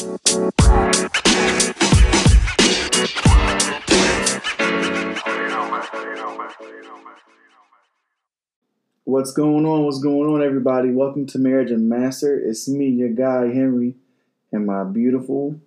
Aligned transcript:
What's 0.00 0.16
going 9.32 9.66
on? 9.66 9.84
What's 9.84 9.98
going 9.98 10.30
on, 10.30 10.42
everybody? 10.42 10.90
Welcome 10.90 11.26
to 11.26 11.38
Marriage 11.38 11.70
Unmastered. 11.70 12.42
It's 12.46 12.66
me, 12.66 12.88
your 12.88 13.10
guy 13.10 13.52
Henry, 13.52 13.96
and 14.50 14.64
my 14.64 14.84
beautiful, 14.84 15.60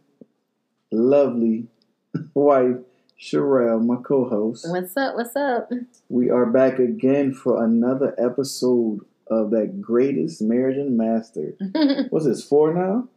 lovely 0.91 1.67
wife 2.33 2.77
Sherelle, 3.21 3.85
my 3.85 3.97
co-host. 3.97 4.65
What's 4.67 4.97
up? 4.97 5.15
What's 5.15 5.35
up? 5.35 5.69
We 6.09 6.31
are 6.31 6.47
back 6.47 6.79
again 6.79 7.35
for 7.35 7.63
another 7.63 8.15
episode 8.17 9.01
of 9.27 9.51
that 9.51 9.79
greatest 9.79 10.41
Marriage 10.41 10.77
Unmastered. 10.77 11.55
What's 12.09 12.25
this 12.25 12.43
four 12.43 12.73
now? 12.73 13.09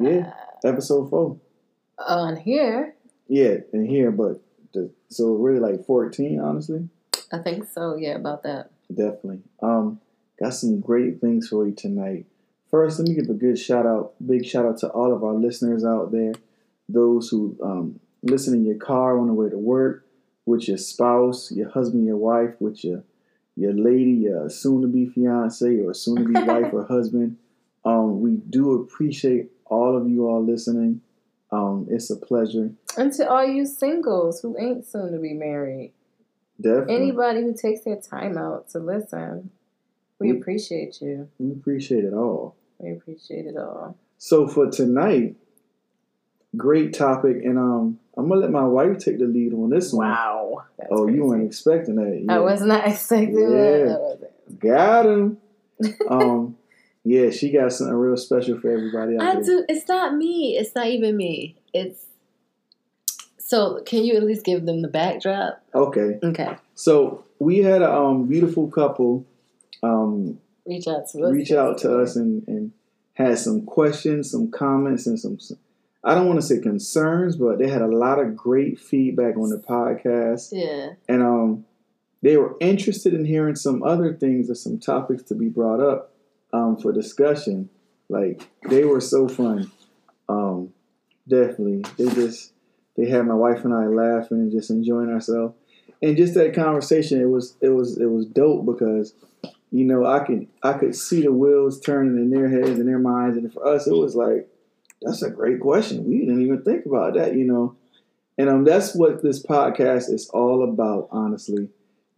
Yeah, 0.00 0.32
episode 0.64 1.10
four. 1.10 1.36
On 1.98 2.36
here, 2.36 2.94
Yeah, 3.28 3.56
in 3.72 3.84
here, 3.84 4.10
but 4.10 4.40
the, 4.72 4.90
so 5.10 5.34
really 5.34 5.60
like 5.60 5.84
fourteen, 5.84 6.40
honestly. 6.40 6.88
I 7.32 7.38
think 7.38 7.68
so. 7.68 7.96
Yeah, 7.96 8.16
about 8.16 8.42
that. 8.44 8.70
Definitely. 8.88 9.42
Um, 9.62 10.00
got 10.42 10.54
some 10.54 10.80
great 10.80 11.20
things 11.20 11.48
for 11.48 11.66
you 11.66 11.74
tonight. 11.74 12.24
First, 12.70 12.98
let 12.98 13.08
me 13.08 13.14
give 13.14 13.28
a 13.28 13.34
good 13.34 13.58
shout 13.58 13.84
out, 13.84 14.14
big 14.24 14.46
shout 14.46 14.64
out 14.64 14.78
to 14.78 14.88
all 14.88 15.12
of 15.12 15.22
our 15.22 15.34
listeners 15.34 15.84
out 15.84 16.12
there, 16.12 16.32
those 16.88 17.28
who 17.28 17.56
um, 17.62 18.00
listen 18.22 18.54
in 18.54 18.64
your 18.64 18.78
car 18.78 19.18
on 19.18 19.26
the 19.26 19.34
way 19.34 19.50
to 19.50 19.58
work, 19.58 20.06
with 20.46 20.66
your 20.66 20.78
spouse, 20.78 21.52
your 21.52 21.68
husband, 21.68 22.06
your 22.06 22.16
wife, 22.16 22.54
with 22.58 22.82
your 22.84 23.04
your 23.56 23.74
lady, 23.74 24.12
your 24.12 24.48
soon 24.48 24.80
to 24.80 24.88
be 24.88 25.06
fiance 25.06 25.78
or 25.80 25.92
soon 25.92 26.16
to 26.16 26.24
be 26.24 26.40
wife 26.46 26.72
or 26.72 26.86
husband. 26.86 27.36
Um, 27.84 28.20
we 28.20 28.36
do 28.36 28.80
appreciate 28.80 29.50
all 29.70 29.96
of 29.96 30.06
you 30.08 30.26
all 30.28 30.44
listening. 30.44 31.00
Um, 31.52 31.86
it's 31.90 32.10
a 32.10 32.16
pleasure. 32.16 32.70
And 32.96 33.12
to 33.14 33.28
all 33.28 33.44
you 33.44 33.64
singles 33.66 34.40
who 34.42 34.56
ain't 34.58 34.86
soon 34.86 35.12
to 35.12 35.18
be 35.18 35.32
married, 35.32 35.92
Definitely. 36.60 36.94
anybody 36.96 37.40
who 37.42 37.54
takes 37.54 37.80
their 37.82 37.96
time 37.96 38.36
out 38.38 38.68
to 38.70 38.78
listen, 38.78 39.50
we 40.18 40.32
We- 40.32 40.38
appreciate 40.38 41.00
you. 41.00 41.28
we 41.38 41.50
appreciate 41.52 42.04
it 42.04 42.12
all. 42.12 42.54
We 42.78 42.92
appreciate 42.92 43.46
it 43.46 43.56
all. 43.56 43.96
So 44.18 44.46
for 44.46 44.70
tonight, 44.70 45.36
great 46.56 46.92
topic, 46.94 47.38
and 47.44 47.58
um, 47.58 47.98
I'm 48.16 48.28
gonna 48.28 48.40
let 48.42 48.50
my 48.50 48.66
wife 48.66 48.98
take 48.98 49.18
the 49.18 49.24
lead 49.26 49.52
on 49.54 49.70
this 49.70 49.92
one. 49.92 50.08
Wow. 50.08 50.64
Oh, 50.90 51.06
you 51.08 51.24
weren't 51.24 51.44
expecting 51.44 51.96
that. 51.96 52.26
I 52.32 52.38
was 52.38 52.60
not 52.62 52.86
expecting 52.86 53.38
Yeah. 53.38 53.48
that. 53.48 54.30
Got 54.58 55.06
him. 55.06 55.38
um, 56.08 56.56
yeah, 57.10 57.30
she 57.30 57.50
got 57.50 57.72
something 57.72 57.94
real 57.94 58.16
special 58.16 58.60
for 58.60 58.70
everybody 58.70 59.16
out 59.16 59.36
I 59.38 59.40
do. 59.40 59.64
It's 59.68 59.88
not 59.88 60.14
me. 60.14 60.56
It's 60.56 60.74
not 60.74 60.86
even 60.86 61.16
me. 61.16 61.56
It's. 61.74 62.06
So, 63.38 63.82
can 63.84 64.04
you 64.04 64.14
at 64.16 64.22
least 64.22 64.44
give 64.44 64.64
them 64.64 64.80
the 64.82 64.88
backdrop? 64.88 65.60
Okay, 65.74 66.20
Okay. 66.22 66.56
so 66.74 67.24
we 67.40 67.58
had 67.58 67.82
a 67.82 67.92
um, 67.92 68.28
beautiful 68.28 68.68
couple 68.68 69.26
um, 69.82 70.38
Reach 70.66 70.86
out 70.86 71.08
to 71.10 71.24
us. 71.24 71.32
reach 71.32 71.50
out 71.50 71.78
to 71.78 71.98
us 72.00 72.14
and, 72.14 72.46
and 72.46 72.70
had 73.14 73.38
some 73.38 73.62
questions, 73.66 74.30
some 74.30 74.50
comments, 74.52 75.06
and 75.06 75.18
some. 75.18 75.38
I 76.04 76.14
don't 76.14 76.28
want 76.28 76.40
to 76.40 76.46
say 76.46 76.60
concerns, 76.60 77.34
but 77.36 77.58
they 77.58 77.68
had 77.68 77.82
a 77.82 77.88
lot 77.88 78.20
of 78.20 78.36
great 78.36 78.78
feedback 78.78 79.36
on 79.36 79.48
the 79.50 79.58
podcast. 79.58 80.50
Yeah. 80.52 80.90
and 81.08 81.22
um, 81.22 81.64
they 82.22 82.36
were 82.36 82.56
interested 82.60 83.14
in 83.14 83.24
hearing 83.24 83.56
some 83.56 83.82
other 83.82 84.14
things 84.14 84.48
or 84.48 84.54
some 84.54 84.78
topics 84.78 85.24
to 85.24 85.34
be 85.34 85.48
brought 85.48 85.80
up 85.80 86.09
um, 86.52 86.76
for 86.76 86.92
discussion. 86.92 87.68
Like 88.08 88.48
they 88.68 88.84
were 88.84 89.00
so 89.00 89.28
fun. 89.28 89.70
Um, 90.28 90.72
definitely, 91.28 91.84
they 91.96 92.12
just 92.14 92.52
they 92.96 93.08
had 93.08 93.26
my 93.26 93.34
wife 93.34 93.64
and 93.64 93.74
I 93.74 93.86
laughing 93.86 94.38
and 94.38 94.50
just 94.50 94.70
enjoying 94.70 95.10
ourselves. 95.10 95.54
And 96.02 96.16
just 96.16 96.34
that 96.34 96.54
conversation, 96.54 97.20
it 97.20 97.28
was 97.28 97.56
it 97.60 97.70
was 97.70 97.98
it 97.98 98.06
was 98.06 98.26
dope 98.26 98.66
because 98.66 99.14
you 99.70 99.84
know 99.84 100.04
I 100.04 100.20
could 100.20 100.48
I 100.62 100.72
could 100.74 100.96
see 100.96 101.22
the 101.22 101.32
wheels 101.32 101.80
turning 101.80 102.16
in 102.16 102.30
their 102.30 102.48
heads 102.48 102.78
and 102.78 102.88
their 102.88 102.98
minds, 102.98 103.36
and 103.36 103.52
for 103.52 103.66
us 103.66 103.86
it 103.86 103.94
was 103.94 104.14
like 104.16 104.48
that's 105.02 105.22
a 105.22 105.30
great 105.30 105.60
question. 105.60 106.04
We 106.04 106.18
didn't 106.20 106.42
even 106.42 106.62
think 106.62 106.86
about 106.86 107.14
that, 107.14 107.34
you 107.34 107.44
know. 107.44 107.76
And 108.36 108.48
um, 108.48 108.64
that's 108.64 108.94
what 108.94 109.22
this 109.22 109.42
podcast 109.42 110.10
is 110.10 110.28
all 110.30 110.64
about, 110.64 111.08
honestly. 111.10 111.68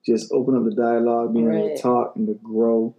Just 0.05 0.33
open 0.33 0.57
up 0.57 0.65
the 0.65 0.75
dialogue, 0.75 1.33
being 1.33 1.53
able 1.53 1.77
to 1.77 1.81
talk 1.81 2.17
and 2.17 2.27
to 2.27 2.35
grow, 2.35 2.95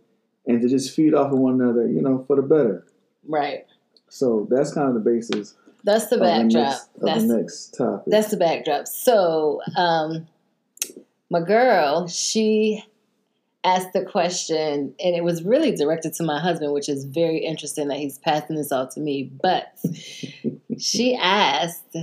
and 0.45 0.61
to 0.61 0.69
just 0.69 0.95
feed 0.95 1.13
off 1.13 1.31
of 1.31 1.39
one 1.39 1.59
another, 1.61 1.87
you 1.87 2.01
know, 2.01 2.23
for 2.27 2.35
the 2.35 2.41
better. 2.41 2.85
Right. 3.27 3.65
So 4.09 4.47
that's 4.49 4.73
kind 4.73 4.89
of 4.89 4.93
the 4.93 4.99
basis 4.99 5.55
That's 5.83 6.07
the 6.07 6.15
of, 6.15 6.19
the 6.19 6.25
backdrop. 6.25 6.69
next, 6.69 6.89
of 6.95 7.01
That's 7.01 7.27
the 7.27 7.37
next 7.37 7.77
topic. 7.77 8.03
That's 8.07 8.31
the 8.31 8.37
backdrop. 8.37 8.87
So, 8.87 9.61
um, 9.75 10.27
my 11.29 11.41
girl, 11.41 12.07
she 12.07 12.83
asked 13.63 13.93
the 13.93 14.05
question, 14.05 14.93
and 15.03 15.15
it 15.15 15.23
was 15.23 15.43
really 15.43 15.75
directed 15.75 16.13
to 16.15 16.23
my 16.23 16.39
husband, 16.39 16.73
which 16.73 16.89
is 16.89 17.05
very 17.05 17.39
interesting 17.39 17.87
that 17.87 17.97
he's 17.97 18.19
passing 18.19 18.55
this 18.55 18.71
off 18.71 18.93
to 18.95 18.99
me. 18.99 19.31
But 19.41 19.75
she 20.77 21.15
asked 21.15 21.95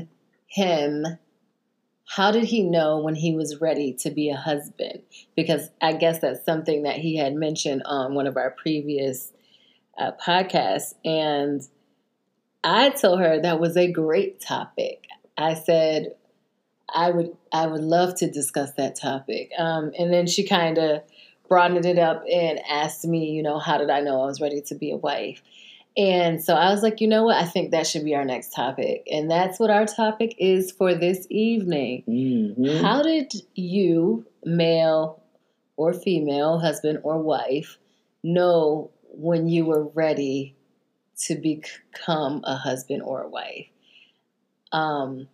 him, 0.46 1.06
how 2.16 2.32
did 2.32 2.43
he 2.43 2.65
know 2.65 2.98
when 2.98 3.15
he 3.15 3.37
was 3.37 3.60
ready 3.60 3.93
to 3.93 4.10
be 4.10 4.31
a 4.31 4.37
husband? 4.37 5.00
Because 5.37 5.71
I 5.81 5.93
guess 5.93 6.19
that's 6.19 6.44
something 6.44 6.82
that 6.82 6.97
he 6.97 7.16
had 7.16 7.34
mentioned 7.37 7.82
on 7.84 8.16
one 8.16 8.26
of 8.26 8.37
our 8.37 8.50
previous 8.50 9.32
uh, 9.97 10.10
podcasts. 10.20 10.94
And 11.04 11.62
I 12.65 12.91
told 12.91 13.20
her 13.20 13.41
that 13.41 13.60
was 13.60 13.76
a 13.76 13.93
great 13.93 14.41
topic. 14.41 15.06
I 15.38 15.54
said, 15.54 16.16
I 16.93 17.12
would 17.12 17.37
I 17.53 17.69
would 17.69 17.84
love 17.84 18.16
to 18.16 18.28
discuss 18.28 18.72
that 18.72 18.97
topic. 18.97 19.53
Um, 19.56 19.93
and 19.97 20.12
then 20.12 20.26
she 20.26 20.44
kind 20.44 20.78
of 20.78 21.03
broadened 21.49 21.87
it 21.87 22.00
up 22.00 22.25
and 22.28 22.59
asked 22.69 23.04
me, 23.04 23.31
you 23.31 23.44
know, 23.44 23.60
how 23.60 23.78
did 23.78 23.88
I 23.88 24.00
know 24.00 24.20
I 24.22 24.26
was 24.26 24.41
ready 24.41 24.60
to 24.62 24.75
be 24.75 24.91
a 24.91 24.97
wife? 24.97 25.43
And 25.96 26.42
so 26.42 26.54
I 26.54 26.70
was 26.72 26.82
like, 26.82 27.00
you 27.00 27.08
know 27.08 27.24
what? 27.24 27.36
I 27.36 27.44
think 27.46 27.72
that 27.72 27.86
should 27.86 28.04
be 28.04 28.14
our 28.14 28.24
next 28.24 28.54
topic. 28.54 29.06
And 29.10 29.30
that's 29.30 29.58
what 29.58 29.70
our 29.70 29.86
topic 29.86 30.34
is 30.38 30.70
for 30.70 30.94
this 30.94 31.26
evening. 31.30 32.04
Mhm. 32.08 32.80
How 32.80 33.02
did 33.02 33.32
you, 33.54 34.24
male 34.44 35.20
or 35.76 35.92
female, 35.92 36.58
husband 36.58 37.00
or 37.02 37.18
wife, 37.18 37.78
know 38.22 38.90
when 39.12 39.48
you 39.48 39.64
were 39.64 39.84
ready 39.88 40.54
to 41.26 41.34
become 41.34 42.42
a 42.44 42.54
husband 42.54 43.02
or 43.02 43.22
a 43.22 43.28
wife? 43.28 43.66
Um, 44.72 45.28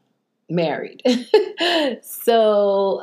married. 0.49 1.03
so, 2.03 3.03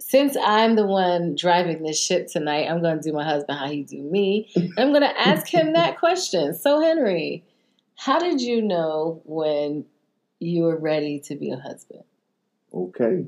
since 0.00 0.36
I'm 0.42 0.76
the 0.76 0.86
one 0.86 1.34
driving 1.34 1.82
this 1.82 2.00
ship 2.00 2.28
tonight, 2.28 2.68
I'm 2.70 2.80
going 2.82 3.00
to 3.00 3.02
do 3.02 3.12
my 3.14 3.24
husband 3.24 3.58
how 3.58 3.68
he 3.68 3.82
do 3.82 4.00
me. 4.00 4.50
I'm 4.78 4.90
going 4.92 5.02
to 5.02 5.20
ask 5.20 5.46
him 5.46 5.72
that 5.74 5.98
question. 5.98 6.54
So, 6.54 6.80
Henry, 6.80 7.44
how 7.96 8.18
did 8.18 8.40
you 8.40 8.62
know 8.62 9.20
when 9.24 9.84
you 10.40 10.62
were 10.62 10.76
ready 10.78 11.18
to 11.20 11.34
be 11.34 11.50
a 11.50 11.56
husband? 11.56 12.04
Okay. 12.72 13.26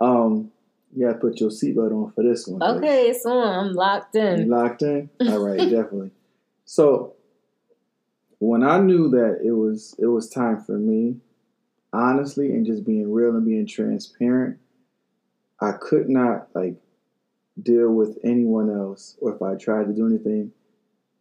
Um, 0.00 0.50
you 0.94 1.06
gotta 1.06 1.18
put 1.18 1.38
your 1.40 1.50
seatbelt 1.50 1.92
on 1.92 2.12
for 2.12 2.24
this 2.24 2.46
one. 2.46 2.62
Okay, 2.62 3.12
so 3.12 3.30
I'm 3.42 3.74
locked 3.74 4.14
You 4.14 4.22
in. 4.22 4.48
locked 4.48 4.82
in? 4.82 5.10
All 5.28 5.38
right, 5.38 5.58
definitely. 5.58 6.10
So 6.64 7.14
when 8.38 8.62
I 8.62 8.78
knew 8.78 9.10
that 9.10 9.40
it 9.44 9.52
was 9.52 9.94
it 9.98 10.06
was 10.06 10.28
time 10.30 10.62
for 10.62 10.78
me, 10.78 11.16
honestly, 11.92 12.52
and 12.52 12.64
just 12.64 12.84
being 12.84 13.12
real 13.12 13.30
and 13.36 13.44
being 13.44 13.66
transparent, 13.66 14.58
I 15.60 15.72
could 15.72 16.08
not 16.08 16.48
like 16.54 16.76
deal 17.60 17.90
with 17.90 18.18
anyone 18.24 18.70
else, 18.70 19.16
or 19.20 19.34
if 19.34 19.42
I 19.42 19.56
tried 19.56 19.86
to 19.86 19.92
do 19.92 20.06
anything, 20.06 20.52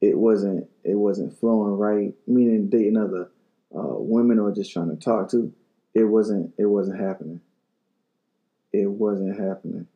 it 0.01 0.17
wasn't 0.17 0.67
it 0.83 0.95
wasn't 0.95 1.37
flowing 1.39 1.77
right. 1.77 2.13
Meaning 2.27 2.69
dating 2.69 2.97
other 2.97 3.31
uh, 3.75 3.97
women 3.97 4.39
or 4.39 4.51
just 4.51 4.71
trying 4.71 4.89
to 4.89 4.95
talk 4.95 5.31
to, 5.31 5.53
it 5.93 6.03
wasn't 6.03 6.53
it 6.57 6.65
wasn't 6.65 6.99
happening. 6.99 7.41
It 8.71 8.89
wasn't 8.89 9.39
happening. 9.39 9.87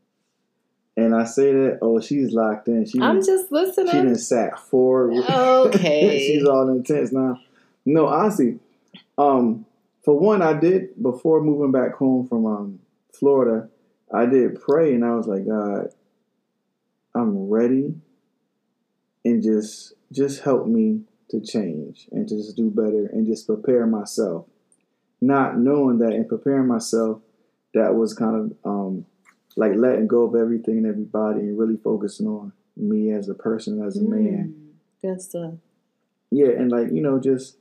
And 0.98 1.16
I 1.16 1.24
say 1.24 1.54
that, 1.54 1.80
oh, 1.82 2.02
she's 2.02 2.32
locked 2.32 2.68
in. 2.68 2.86
She 2.86 3.00
I'm 3.00 3.24
just 3.24 3.52
listening. 3.52 3.92
she 3.92 3.98
done 3.98 4.16
sat 4.18 4.60
forward. 4.60 5.24
Okay. 5.30 6.28
she's 6.28 6.46
all 6.46 6.68
intense 6.70 7.12
now. 7.12 7.40
No, 7.86 8.08
honestly, 8.08 8.60
um, 9.18 9.66
for 10.04 10.20
one, 10.20 10.42
I 10.42 10.54
did 10.54 11.02
before 11.02 11.42
moving 11.42 11.72
back 11.72 11.96
home 11.96 12.28
from 12.28 12.46
um, 12.46 12.80
Florida. 13.14 13.70
I 14.14 14.26
did 14.26 14.62
pray, 14.62 14.94
and 14.94 15.06
I 15.06 15.16
was 15.16 15.28
like, 15.28 15.48
God, 15.48 15.90
I'm 17.16 17.50
ready, 17.50 17.96
and 19.26 19.44
just 19.44 19.94
just 20.12 20.42
help 20.42 20.68
me 20.68 21.02
to 21.30 21.40
change 21.42 22.10
and 22.12 22.28
to 22.28 22.36
just 22.36 22.58
do 22.58 22.70
better 22.70 23.10
and 23.12 23.26
just 23.26 23.48
prepare 23.48 23.88
myself. 23.88 24.46
Not 25.22 25.58
knowing 25.58 26.00
that 26.00 26.14
in 26.14 26.28
preparing 26.28 26.68
myself, 26.68 27.22
that 27.74 27.96
was 27.96 28.14
kind 28.14 28.36
of 28.36 28.58
um, 28.66 29.06
like 29.56 29.74
letting 29.76 30.08
go 30.08 30.24
of 30.24 30.36
everything 30.36 30.80
and 30.80 30.88
everybody 30.88 31.42
and 31.42 31.58
really 31.58 31.78
focusing 31.78 32.28
on 32.28 32.52
me 32.76 33.12
as 33.12 33.30
a 33.30 33.34
person, 33.34 33.82
as 33.86 33.98
a 33.98 34.02
man. 34.02 34.54
Mm, 34.58 34.72
Good 35.02 35.22
stuff. 35.22 35.54
Yeah, 36.32 36.50
and 36.50 36.72
like, 36.72 36.92
you 36.92 37.02
know, 37.02 37.20
just 37.20 37.58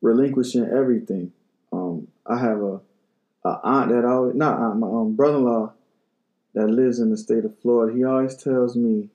relinquishing 0.00 0.64
everything. 0.64 1.32
Um, 1.72 2.08
I 2.26 2.38
have 2.38 2.60
a, 2.62 2.80
a 3.44 3.60
aunt 3.62 3.90
that 3.90 4.04
always 4.04 4.34
not 4.34 4.58
aunt, 4.58 4.78
my 4.78 4.86
um, 4.86 5.14
brother-in-law 5.14 5.73
that 6.54 6.68
lives 6.68 6.98
in 7.00 7.10
the 7.10 7.16
state 7.16 7.44
of 7.44 7.58
Florida. 7.60 7.96
He 7.96 8.04
always 8.04 8.36
tells 8.36 8.76
me, 8.76 9.08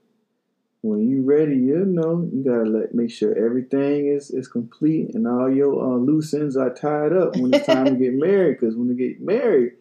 when 0.81 1.09
you 1.09 1.23
ready, 1.23 1.57
you 1.57 1.83
know, 1.85 2.27
you 2.33 2.43
gotta 2.43 2.69
let 2.69 2.93
make 2.93 3.11
sure 3.11 3.37
everything 3.37 4.07
is 4.07 4.31
is 4.31 4.47
complete 4.47 5.13
and 5.13 5.27
all 5.27 5.51
your 5.53 5.73
uh, 5.83 5.97
loose 5.97 6.33
ends 6.33 6.55
are 6.55 6.73
tied 6.73 7.11
up 7.13 7.35
when 7.35 7.53
it's 7.53 7.65
time 7.65 7.85
to 7.85 7.95
get 7.95 8.13
married. 8.27 8.57
Because 8.59 8.75
when 8.75 8.87
you 8.87 8.95
get 8.95 9.21
married, 9.21 9.73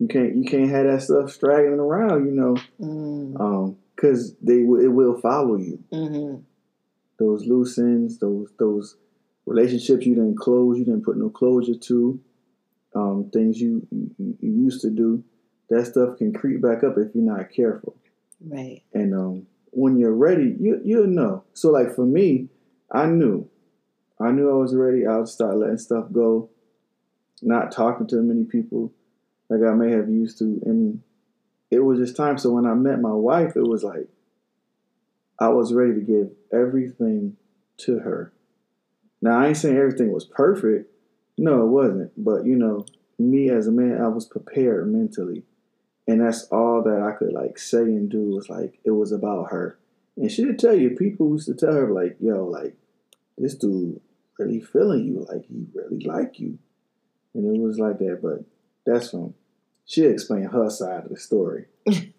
you 0.00 0.08
can't 0.08 0.34
you 0.36 0.44
can't 0.44 0.70
have 0.70 0.86
that 0.86 1.02
stuff 1.02 1.30
straggling 1.30 1.78
around, 1.80 2.26
you 2.26 2.32
know, 2.32 2.56
Mm, 2.80 3.38
um, 3.40 3.76
because 3.94 4.34
they 4.42 4.62
will 4.62 4.80
it 4.80 4.88
will 4.88 5.20
follow 5.20 5.56
you. 5.56 5.78
mhm. 5.92 6.42
Those 7.18 7.44
loose 7.46 7.78
ends, 7.78 8.18
those 8.18 8.48
those 8.58 8.96
relationships 9.46 10.04
you 10.06 10.14
didn't 10.14 10.36
close, 10.38 10.78
you 10.78 10.84
didn't 10.84 11.04
put 11.04 11.16
no 11.18 11.28
closure 11.30 11.74
to, 11.74 12.18
um, 12.94 13.30
things 13.32 13.60
you, 13.60 13.86
you 13.92 14.36
you 14.40 14.50
used 14.64 14.80
to 14.82 14.90
do. 14.90 15.22
That 15.70 15.86
stuff 15.86 16.18
can 16.18 16.32
creep 16.32 16.60
back 16.60 16.82
up 16.82 16.98
if 16.98 17.14
you're 17.14 17.24
not 17.24 17.50
careful. 17.50 17.96
Right. 18.44 18.82
And 18.92 19.14
um, 19.14 19.46
when 19.70 19.98
you're 19.98 20.14
ready, 20.14 20.56
you 20.58 20.80
you'll 20.84 21.06
know. 21.06 21.44
So 21.54 21.70
like 21.70 21.94
for 21.94 22.04
me, 22.04 22.48
I 22.90 23.06
knew, 23.06 23.48
I 24.20 24.32
knew 24.32 24.50
I 24.50 24.54
was 24.54 24.74
ready. 24.74 25.06
I 25.06 25.16
would 25.18 25.28
start 25.28 25.56
letting 25.56 25.78
stuff 25.78 26.06
go, 26.12 26.50
not 27.40 27.72
talking 27.72 28.06
to 28.08 28.16
many 28.16 28.44
people 28.44 28.92
like 29.48 29.60
I 29.62 29.74
may 29.74 29.92
have 29.92 30.08
used 30.08 30.38
to, 30.38 30.60
and 30.64 31.02
it 31.70 31.80
was 31.80 31.98
just 31.98 32.16
time. 32.16 32.38
So 32.38 32.50
when 32.50 32.66
I 32.66 32.74
met 32.74 33.00
my 33.00 33.12
wife, 33.12 33.56
it 33.56 33.66
was 33.66 33.82
like 33.84 34.08
I 35.38 35.48
was 35.48 35.72
ready 35.72 35.94
to 35.94 36.00
give 36.00 36.30
everything 36.52 37.36
to 37.78 38.00
her. 38.00 38.32
Now 39.22 39.40
I 39.40 39.48
ain't 39.48 39.56
saying 39.56 39.76
everything 39.76 40.12
was 40.12 40.24
perfect. 40.24 40.90
No, 41.38 41.62
it 41.62 41.68
wasn't. 41.68 42.12
But 42.16 42.44
you 42.44 42.56
know, 42.56 42.86
me 43.18 43.50
as 43.50 43.66
a 43.66 43.72
man, 43.72 44.00
I 44.00 44.08
was 44.08 44.26
prepared 44.26 44.92
mentally. 44.92 45.44
And 46.10 46.20
that's 46.20 46.42
all 46.48 46.82
that 46.82 47.00
I 47.00 47.12
could 47.12 47.32
like 47.32 47.56
say 47.56 47.82
and 47.82 48.10
do 48.10 48.30
was 48.30 48.48
like 48.48 48.80
it 48.82 48.90
was 48.90 49.12
about 49.12 49.52
her. 49.52 49.78
And 50.16 50.28
she'd 50.28 50.58
tell 50.58 50.74
you, 50.74 50.90
people 50.90 51.30
used 51.30 51.46
to 51.46 51.54
tell 51.54 51.72
her 51.72 51.92
like, 51.92 52.16
yo, 52.18 52.44
like, 52.44 52.74
this 53.38 53.54
dude 53.54 54.00
really 54.36 54.60
feeling 54.60 55.04
you, 55.04 55.24
like 55.30 55.44
he 55.46 55.66
really 55.72 56.04
like 56.04 56.40
you. 56.40 56.58
And 57.32 57.54
it 57.54 57.60
was 57.60 57.78
like 57.78 57.98
that, 57.98 58.18
but 58.20 58.44
that's 58.84 59.12
from 59.12 59.34
she 59.86 60.02
explained 60.02 60.50
her 60.50 60.68
side 60.68 61.04
of 61.04 61.10
the 61.10 61.16
story. 61.16 61.66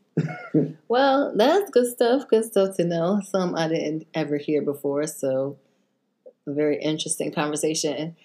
Well, 0.89 1.31
that's 1.37 1.71
good 1.71 1.87
stuff. 1.87 2.27
Good 2.27 2.43
stuff 2.43 2.75
to 2.75 2.83
know. 2.83 3.21
Some 3.23 3.55
I 3.55 3.69
didn't 3.69 4.07
ever 4.13 4.35
hear 4.35 4.61
before, 4.61 5.07
so 5.07 5.57
a 6.45 6.53
very 6.53 6.81
interesting 6.81 7.31
conversation. 7.31 8.17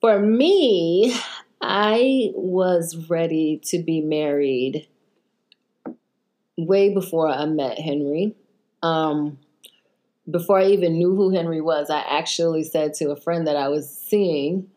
For 0.00 0.18
me, 0.18 1.14
I 1.60 2.30
was 2.34 3.08
ready 3.08 3.60
to 3.66 3.82
be 3.82 4.00
married 4.00 4.86
way 6.56 6.92
before 6.92 7.28
I 7.28 7.46
met 7.46 7.78
Henry. 7.78 8.34
Um, 8.82 9.38
before 10.30 10.58
I 10.58 10.66
even 10.66 10.98
knew 10.98 11.14
who 11.14 11.30
Henry 11.30 11.60
was, 11.60 11.90
I 11.90 12.00
actually 12.00 12.64
said 12.64 12.94
to 12.94 13.10
a 13.10 13.16
friend 13.16 13.46
that 13.46 13.56
I 13.56 13.68
was 13.68 13.88
seeing 13.88 14.68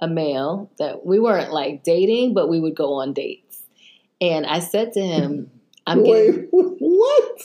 a 0.00 0.08
male 0.08 0.70
that 0.78 1.06
we 1.06 1.18
weren't 1.18 1.52
like 1.52 1.82
dating, 1.82 2.34
but 2.34 2.48
we 2.48 2.60
would 2.60 2.74
go 2.74 2.94
on 2.94 3.12
dates. 3.12 3.62
And 4.20 4.46
I 4.46 4.60
said 4.60 4.92
to 4.94 5.00
him, 5.00 5.50
I'm 5.86 6.02
getting 6.02 6.48
what? 6.50 7.42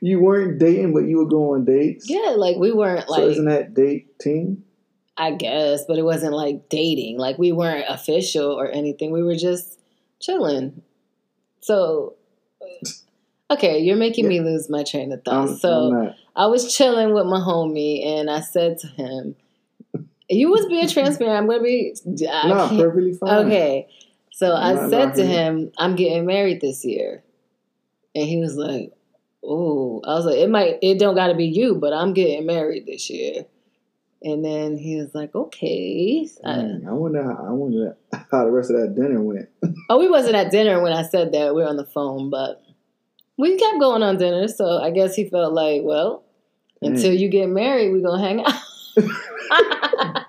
You 0.00 0.20
weren't 0.20 0.58
dating, 0.58 0.92
but 0.92 1.04
you 1.04 1.18
were 1.18 1.26
going 1.26 1.60
on 1.60 1.64
dates? 1.64 2.10
Yeah, 2.10 2.34
like 2.36 2.56
we 2.56 2.72
weren't 2.72 3.06
So 3.06 3.12
like 3.12 3.22
isn't 3.22 3.44
that 3.46 3.74
dating? 3.74 4.63
I 5.16 5.32
guess, 5.32 5.84
but 5.86 5.98
it 5.98 6.02
wasn't 6.04 6.32
like 6.34 6.68
dating. 6.68 7.18
Like 7.18 7.38
we 7.38 7.52
weren't 7.52 7.86
official 7.88 8.50
or 8.50 8.68
anything. 8.68 9.12
We 9.12 9.22
were 9.22 9.36
just 9.36 9.78
chilling. 10.20 10.82
So 11.60 12.14
uh, 12.60 13.54
okay, 13.54 13.78
you're 13.78 13.96
making 13.96 14.26
me 14.28 14.40
lose 14.40 14.68
my 14.68 14.82
train 14.82 15.12
of 15.12 15.22
thought. 15.24 15.48
I'm, 15.50 15.56
so 15.56 15.94
I'm. 15.94 16.14
I 16.36 16.46
was 16.46 16.74
chilling 16.74 17.14
with 17.14 17.26
my 17.26 17.38
homie 17.38 18.04
and 18.04 18.28
I 18.28 18.40
said 18.40 18.78
to 18.80 18.86
him, 18.88 19.36
You 20.28 20.50
was 20.50 20.66
being 20.66 20.88
transparent. 20.88 21.36
I'm 21.38 21.46
gonna 21.48 21.62
be 21.62 21.94
I 22.28 22.48
can't- 22.48 22.80
perfectly 22.80 23.14
fine. 23.14 23.46
Okay. 23.46 23.88
So 24.32 24.52
I 24.54 24.74
Not- 24.74 24.90
said 24.90 25.14
to 25.14 25.24
him, 25.24 25.70
I'm 25.78 25.94
getting 25.94 26.26
married 26.26 26.60
this 26.60 26.84
year. 26.84 27.22
And 28.16 28.26
he 28.26 28.38
was 28.38 28.56
like, 28.56 28.92
Oh, 29.44 30.00
I 30.04 30.14
was 30.14 30.24
like, 30.24 30.38
it 30.38 30.48
might, 30.50 30.78
it 30.82 30.98
don't 30.98 31.14
got 31.14 31.26
to 31.28 31.34
be 31.34 31.44
you, 31.44 31.74
but 31.74 31.92
I'm 31.92 32.14
getting 32.14 32.46
married 32.46 32.86
this 32.86 33.10
year. 33.10 33.44
And 34.24 34.42
then 34.44 34.76
he 34.78 34.96
was 34.96 35.14
like, 35.14 35.34
okay. 35.34 36.26
I- 36.44 36.48
Mm, 36.56 36.88
I 36.88 36.92
wonder 36.92 37.22
how 37.22 37.44
I 37.48 37.50
wonder 37.52 37.96
how 38.30 38.44
the 38.46 38.50
rest 38.50 38.70
of 38.70 38.80
that 38.80 38.94
dinner 38.94 39.20
went. 39.22 39.48
oh, 39.90 39.98
we 39.98 40.08
wasn't 40.10 40.34
at 40.34 40.50
dinner 40.50 40.80
when 40.82 40.92
I 40.92 41.02
said 41.02 41.32
that. 41.32 41.54
We 41.54 41.62
were 41.62 41.68
on 41.68 41.76
the 41.76 41.84
phone, 41.84 42.30
but 42.30 42.62
we 43.36 43.56
kept 43.58 43.78
going 43.80 44.02
on 44.02 44.16
dinner. 44.16 44.48
So 44.48 44.78
I 44.82 44.90
guess 44.90 45.14
he 45.14 45.28
felt 45.28 45.52
like, 45.52 45.82
well, 45.84 46.24
until 46.82 47.12
you 47.12 47.28
get 47.28 47.48
married, 47.48 47.90
we're 47.92 48.00
going 48.02 48.20
to 48.20 48.26
hang 48.26 48.44
out. 48.44 50.24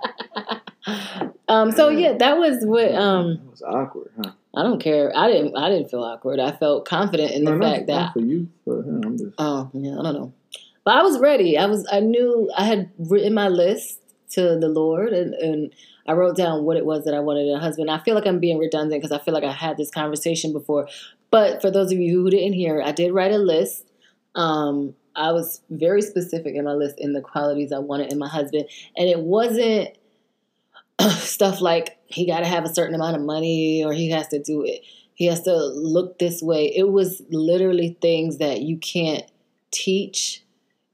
um, 1.47 1.71
so 1.71 1.89
yeah, 1.89 2.13
that 2.17 2.37
was 2.37 2.65
what, 2.65 2.93
um, 2.93 3.31
It 3.31 3.49
was 3.51 3.61
awkward, 3.61 4.11
huh? 4.21 4.31
I 4.55 4.63
don't 4.63 4.79
care. 4.81 5.11
I 5.15 5.27
didn't. 5.29 5.55
I 5.57 5.69
didn't 5.69 5.89
feel 5.89 6.03
awkward. 6.03 6.39
I 6.39 6.51
felt 6.53 6.85
confident 6.87 7.31
in 7.31 7.43
the 7.43 7.51
No, 7.51 7.59
fact 7.59 7.87
not 7.87 8.07
that. 8.07 8.13
for 8.13 8.19
you, 8.25 8.47
for 8.63 8.79
him. 8.83 9.01
I'm 9.05 9.17
just 9.17 9.35
Oh 9.37 9.69
yeah, 9.73 9.99
I 9.99 10.03
don't 10.03 10.13
know. 10.13 10.33
But 10.85 10.97
I 10.97 11.01
was 11.01 11.19
ready. 11.19 11.57
I 11.57 11.65
was. 11.65 11.87
I 11.91 11.99
knew. 11.99 12.49
I 12.55 12.63
had 12.63 12.91
written 12.97 13.33
my 13.33 13.49
list 13.49 13.99
to 14.31 14.57
the 14.57 14.69
Lord, 14.69 15.13
and, 15.13 15.33
and 15.33 15.73
I 16.07 16.13
wrote 16.13 16.37
down 16.37 16.63
what 16.63 16.77
it 16.77 16.85
was 16.85 17.03
that 17.05 17.13
I 17.13 17.19
wanted 17.19 17.47
in 17.47 17.55
a 17.55 17.59
husband. 17.59 17.89
I 17.91 17.99
feel 17.99 18.15
like 18.15 18.27
I'm 18.27 18.39
being 18.39 18.59
redundant 18.59 19.01
because 19.01 19.11
I 19.11 19.23
feel 19.23 19.33
like 19.33 19.43
I 19.43 19.51
had 19.51 19.77
this 19.77 19.89
conversation 19.89 20.53
before. 20.53 20.87
But 21.31 21.61
for 21.61 21.71
those 21.71 21.91
of 21.91 21.97
you 21.97 22.21
who 22.21 22.29
didn't 22.29 22.53
hear, 22.53 22.81
I 22.81 22.91
did 22.91 23.13
write 23.13 23.31
a 23.31 23.37
list. 23.37 23.83
Um, 24.35 24.95
I 25.15 25.31
was 25.31 25.61
very 25.69 26.01
specific 26.01 26.55
in 26.55 26.65
my 26.65 26.73
list 26.73 26.95
in 26.99 27.13
the 27.13 27.21
qualities 27.21 27.71
I 27.71 27.79
wanted 27.79 28.11
in 28.11 28.19
my 28.19 28.29
husband, 28.29 28.65
and 28.95 29.09
it 29.09 29.19
wasn't 29.19 29.89
stuff 31.09 31.61
like 31.61 31.97
he 32.05 32.27
got 32.27 32.39
to 32.39 32.45
have 32.45 32.63
a 32.63 32.73
certain 32.73 32.95
amount 32.95 33.15
of 33.15 33.23
money 33.23 33.83
or 33.83 33.91
he 33.93 34.11
has 34.11 34.27
to 34.29 34.39
do 34.39 34.63
it. 34.63 34.81
He 35.15 35.25
has 35.27 35.41
to 35.43 35.55
look 35.55 36.19
this 36.19 36.41
way. 36.41 36.65
It 36.75 36.89
was 36.89 37.21
literally 37.29 37.97
things 38.01 38.37
that 38.37 38.61
you 38.61 38.77
can't 38.77 39.23
teach. 39.71 40.44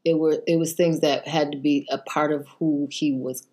It 0.04 0.18
were 0.18 0.42
it 0.48 0.58
was 0.58 0.74
things 0.74 1.02
that 1.02 1.28
had 1.28 1.52
to 1.52 1.58
be 1.58 1.88
a 1.92 1.98
part 2.00 2.32
of 2.32 2.48
who 2.60 2.88
he 2.92 3.14
was 3.14 3.48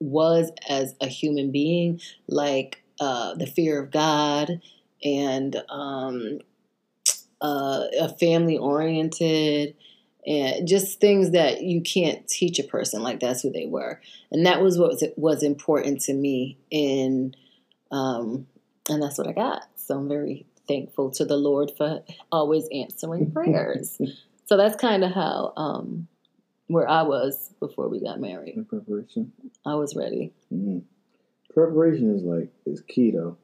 was 0.00 0.50
as 0.68 0.94
a 1.00 1.06
human 1.06 1.50
being, 1.50 2.00
like 2.26 2.82
uh, 3.00 3.34
the 3.34 3.46
fear 3.46 3.82
of 3.82 3.90
God 3.90 4.60
and 5.04 5.62
um, 5.68 6.40
uh, 7.40 7.84
a 7.98 8.08
family 8.18 8.56
oriented 8.56 9.74
and 10.26 10.68
just 10.68 11.00
things 11.00 11.30
that 11.30 11.62
you 11.62 11.80
can't 11.80 12.26
teach 12.28 12.58
a 12.58 12.64
person 12.64 13.02
like 13.02 13.20
that's 13.20 13.42
who 13.42 13.50
they 13.50 13.66
were. 13.66 14.00
And 14.30 14.44
that 14.46 14.62
was 14.62 14.78
what 14.78 14.90
was, 14.90 15.04
was 15.16 15.42
important 15.42 16.00
to 16.02 16.14
me 16.14 16.58
in 16.70 17.34
um, 17.90 18.46
and 18.88 19.02
that's 19.02 19.18
what 19.18 19.26
i 19.26 19.32
got. 19.32 19.62
So 19.76 19.98
i'm 19.98 20.08
very 20.08 20.46
thankful 20.68 21.10
to 21.10 21.24
the 21.24 21.36
lord 21.36 21.72
for 21.76 22.02
always 22.30 22.68
answering 22.72 23.30
prayers 23.32 24.00
so 24.50 24.56
that's 24.56 24.74
kind 24.74 25.04
of 25.04 25.12
how 25.12 25.52
um, 25.56 26.08
where 26.66 26.88
i 26.88 27.02
was 27.02 27.52
before 27.60 27.88
we 27.88 28.00
got 28.00 28.20
married 28.20 28.56
in 28.56 28.64
preparation. 28.64 29.32
i 29.64 29.74
was 29.76 29.94
ready 29.94 30.32
Mhm. 30.52 30.82
Preparation 31.54 32.14
is 32.14 32.22
like 32.22 32.48
is 32.64 32.80
key 32.82 33.10
though. 33.10 33.36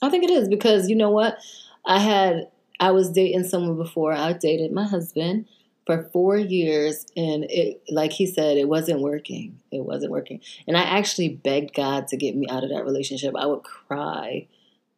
I 0.00 0.08
think 0.08 0.24
it 0.24 0.30
is 0.30 0.48
because 0.48 0.88
you 0.88 0.96
know 0.96 1.10
what? 1.10 1.36
I 1.84 1.98
had 1.98 2.48
I 2.80 2.90
was 2.92 3.10
dating 3.10 3.44
someone 3.44 3.76
before. 3.76 4.12
I 4.12 4.32
dated 4.32 4.72
my 4.72 4.86
husband 4.86 5.46
for 5.84 6.08
four 6.12 6.36
years, 6.38 7.04
and 7.16 7.44
it 7.50 7.82
like 7.90 8.12
he 8.12 8.26
said, 8.26 8.56
it 8.56 8.68
wasn't 8.68 9.00
working. 9.00 9.58
It 9.70 9.84
wasn't 9.84 10.12
working, 10.12 10.40
and 10.66 10.76
I 10.76 10.82
actually 10.82 11.28
begged 11.28 11.74
God 11.74 12.08
to 12.08 12.16
get 12.16 12.34
me 12.34 12.46
out 12.48 12.64
of 12.64 12.70
that 12.70 12.84
relationship. 12.84 13.34
I 13.36 13.46
would 13.46 13.62
cry, 13.62 14.46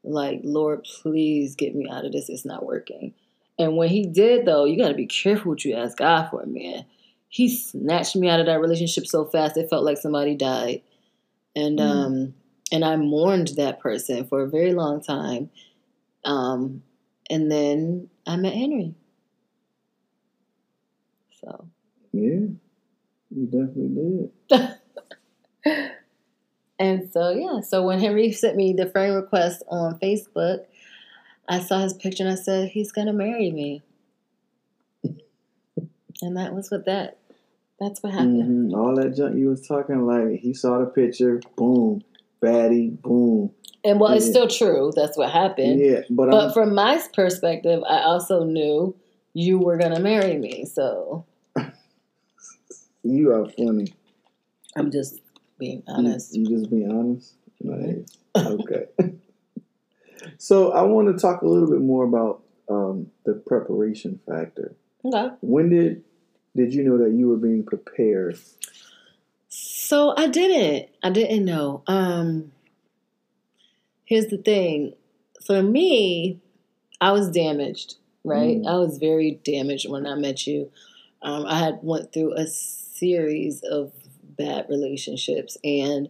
like 0.05 0.41
Lord, 0.45 0.85
please 1.03 1.57
get 1.57 1.75
me 1.75 1.89
out 1.91 2.05
of 2.05 2.13
this. 2.13 2.29
It's 2.29 2.45
not 2.45 2.65
working. 2.65 3.13
And 3.61 3.77
when 3.77 3.91
he 3.91 4.07
did, 4.07 4.47
though, 4.47 4.65
you 4.65 4.79
got 4.79 4.89
to 4.89 4.95
be 4.95 5.07
careful 5.07 5.51
what 5.53 5.65
you 5.65 5.77
ask 5.77 5.99
God 5.99 6.31
for, 6.31 6.45
man. 6.47 6.87
He 7.29 7.49
snatched 7.49 8.17
me 8.17 8.29
out 8.29 8.41
of 8.41 8.47
that 8.47 8.61
relationship 8.61 9.07
so 9.07 9.27
fast 9.27 9.57
it 9.59 9.71
felt 9.71 9.85
like 9.85 9.99
somebody 9.99 10.35
died, 10.35 10.83
and 11.55 11.79
Mm. 11.79 11.85
um 11.91 12.35
and 12.73 12.85
I 12.85 12.97
mourned 12.97 13.49
that 13.57 13.81
person 13.81 14.27
for 14.27 14.43
a 14.43 14.49
very 14.51 14.73
long 14.75 15.03
time. 15.03 15.51
Um, 16.25 16.83
and 17.31 17.51
then 17.51 18.11
I 18.27 18.37
met 18.37 18.55
Henry. 18.55 18.95
So, 21.41 21.67
Yeah, 22.13 22.47
you 23.31 23.47
definitely 23.47 24.31
did. 24.51 24.71
and 26.79 27.11
so 27.13 27.31
yeah, 27.31 27.61
so 27.61 27.83
when 27.85 27.99
Henry 28.01 28.33
sent 28.33 28.57
me 28.57 28.73
the 28.73 28.87
friend 28.91 29.15
request 29.15 29.63
on 29.69 29.99
Facebook, 29.99 30.65
I 31.49 31.61
saw 31.61 31.81
his 31.81 31.95
picture 31.95 32.23
and 32.25 32.33
I 32.33 32.37
said 32.37 32.69
he's 32.71 32.93
gonna 32.93 33.13
marry 33.13 33.51
me, 33.51 33.83
and 36.23 36.37
that 36.37 36.55
was 36.55 36.71
what 36.71 36.85
that 36.87 37.17
That's 37.81 38.03
what 38.03 38.13
happened. 38.13 38.73
Mhm. 38.73 38.77
All 38.77 38.95
that 38.97 39.17
junk 39.17 39.39
you 39.39 39.49
was 39.49 39.67
talking 39.67 40.05
like 40.07 40.41
he 40.41 40.53
saw 40.53 40.81
the 40.81 40.85
picture, 40.87 41.41
boom, 41.57 42.03
baddie, 42.43 43.01
boom. 43.01 43.53
And 43.83 43.99
well, 43.99 44.13
it's 44.13 44.27
Yeah. 44.27 44.31
still 44.33 44.49
true. 44.49 44.93
That's 44.95 45.17
what 45.17 45.31
happened. 45.31 45.81
Yeah, 45.81 46.03
but, 46.11 46.31
But 46.31 46.45
I'm, 46.49 46.53
from 46.53 46.75
my 46.75 47.01
perspective, 47.15 47.83
I 47.89 48.03
also 48.03 48.45
knew 48.45 48.95
you 49.33 49.59
were 49.59 49.79
gonna 49.79 49.99
marry 50.01 50.37
me. 50.37 50.67
So 50.67 51.25
you 53.03 53.33
are 53.33 53.49
funny. 53.49 53.95
I'm 54.77 54.91
just 54.91 55.21
being 55.59 55.79
You- 55.79 55.95
honest. 55.95 56.35
You, 56.37 56.47
just 56.47 56.71
being 56.71 56.91
honest. 56.93 57.35
Nice. 57.63 58.05
Okay. 58.37 58.85
so 60.39 60.73
I 60.73 60.83
want 60.83 61.09
to 61.09 61.21
talk 61.21 61.43
a 61.43 61.47
little 61.47 61.71
bit 61.71 61.81
more 61.81 62.05
about 62.05 62.43
um, 62.69 63.11
the 63.25 63.35
preparation 63.35 64.21
factor. 64.27 64.75
Okay. 65.05 65.35
When 65.41 65.71
did 65.71 66.05
did 66.57 66.75
you 66.75 66.83
know 66.83 66.99
that 66.99 67.13
you 67.13 67.29
were 67.29 67.37
being 67.37 67.65
prepared? 67.65 68.39
So 69.49 70.15
I 70.17 70.29
didn't. 70.29 70.89
I 71.03 71.11
didn't 71.11 71.45
know. 71.45 71.83
Um 71.87 72.53
here's 74.05 74.27
the 74.27 74.39
thing. 74.39 74.93
For 75.47 75.63
me, 75.63 76.41
I 77.01 77.13
was 77.13 77.31
damaged, 77.31 77.95
right? 78.25 78.59
Mm. 78.59 78.69
I 78.69 78.77
was 78.77 78.99
very 78.99 79.41
damaged 79.45 79.89
when 79.89 80.07
I 80.07 80.17
met 80.17 80.47
you. 80.47 80.71
Um, 81.23 81.47
I 81.47 81.59
had 81.59 81.79
went 81.83 82.13
through 82.13 82.35
a 82.35 82.47
series 82.47 83.63
of 83.63 83.93
bad 84.37 84.67
relationships 84.69 85.57
and 85.65 86.09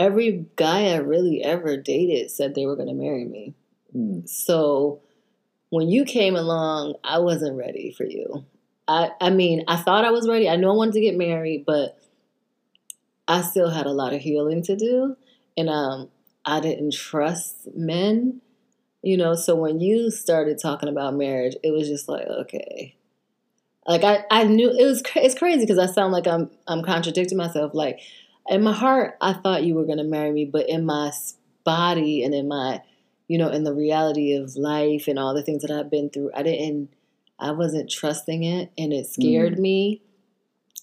every 0.00 0.46
guy 0.56 0.86
I 0.86 0.96
really 0.96 1.44
ever 1.44 1.76
dated 1.76 2.30
said 2.30 2.54
they 2.54 2.64
were 2.64 2.74
gonna 2.74 2.94
marry 2.94 3.26
me. 3.26 3.54
Hmm. 3.92 4.20
So 4.24 5.02
when 5.68 5.90
you 5.90 6.04
came 6.04 6.36
along, 6.36 6.94
I 7.04 7.18
wasn't 7.18 7.58
ready 7.58 7.92
for 7.92 8.04
you. 8.04 8.46
I 8.88 9.10
I 9.20 9.28
mean, 9.28 9.62
I 9.68 9.76
thought 9.76 10.06
I 10.06 10.10
was 10.10 10.26
ready. 10.26 10.48
I 10.48 10.56
know 10.56 10.70
I 10.70 10.76
wanted 10.76 10.94
to 10.94 11.02
get 11.02 11.18
married, 11.18 11.64
but 11.66 11.98
I 13.28 13.42
still 13.42 13.68
had 13.68 13.86
a 13.86 13.92
lot 13.92 14.14
of 14.14 14.22
healing 14.22 14.62
to 14.62 14.74
do, 14.74 15.16
and 15.56 15.68
um, 15.68 16.08
I 16.46 16.60
didn't 16.60 16.94
trust 16.94 17.68
men. 17.76 18.40
You 19.02 19.16
know, 19.16 19.34
so 19.34 19.54
when 19.54 19.80
you 19.80 20.10
started 20.10 20.58
talking 20.60 20.88
about 20.88 21.14
marriage, 21.14 21.56
it 21.62 21.70
was 21.72 21.88
just 21.88 22.08
like, 22.08 22.26
okay, 22.26 22.96
like 23.86 24.04
I, 24.04 24.24
I 24.30 24.44
knew 24.44 24.70
it 24.70 24.84
was 24.84 25.02
it's 25.14 25.38
crazy 25.38 25.60
because 25.60 25.78
I 25.78 25.86
sound 25.86 26.12
like 26.12 26.26
I'm 26.26 26.50
I'm 26.66 26.82
contradicting 26.82 27.36
myself. 27.38 27.74
Like 27.74 28.00
in 28.48 28.62
my 28.62 28.72
heart, 28.72 29.16
I 29.20 29.32
thought 29.32 29.64
you 29.64 29.74
were 29.74 29.84
gonna 29.84 30.04
marry 30.04 30.32
me, 30.32 30.44
but 30.44 30.68
in 30.68 30.84
my 30.84 31.12
body 31.64 32.24
and 32.24 32.34
in 32.34 32.48
my 32.48 32.80
you 33.30 33.38
know, 33.38 33.48
in 33.48 33.62
the 33.62 33.72
reality 33.72 34.32
of 34.32 34.56
life 34.56 35.06
and 35.06 35.16
all 35.16 35.34
the 35.34 35.42
things 35.44 35.62
that 35.62 35.70
I've 35.70 35.88
been 35.88 36.10
through, 36.10 36.32
I 36.34 36.42
didn't, 36.42 36.92
I 37.38 37.52
wasn't 37.52 37.88
trusting 37.88 38.42
it 38.42 38.72
and 38.76 38.92
it 38.92 39.06
scared 39.06 39.52
mm-hmm. 39.52 39.62
me. 39.62 40.02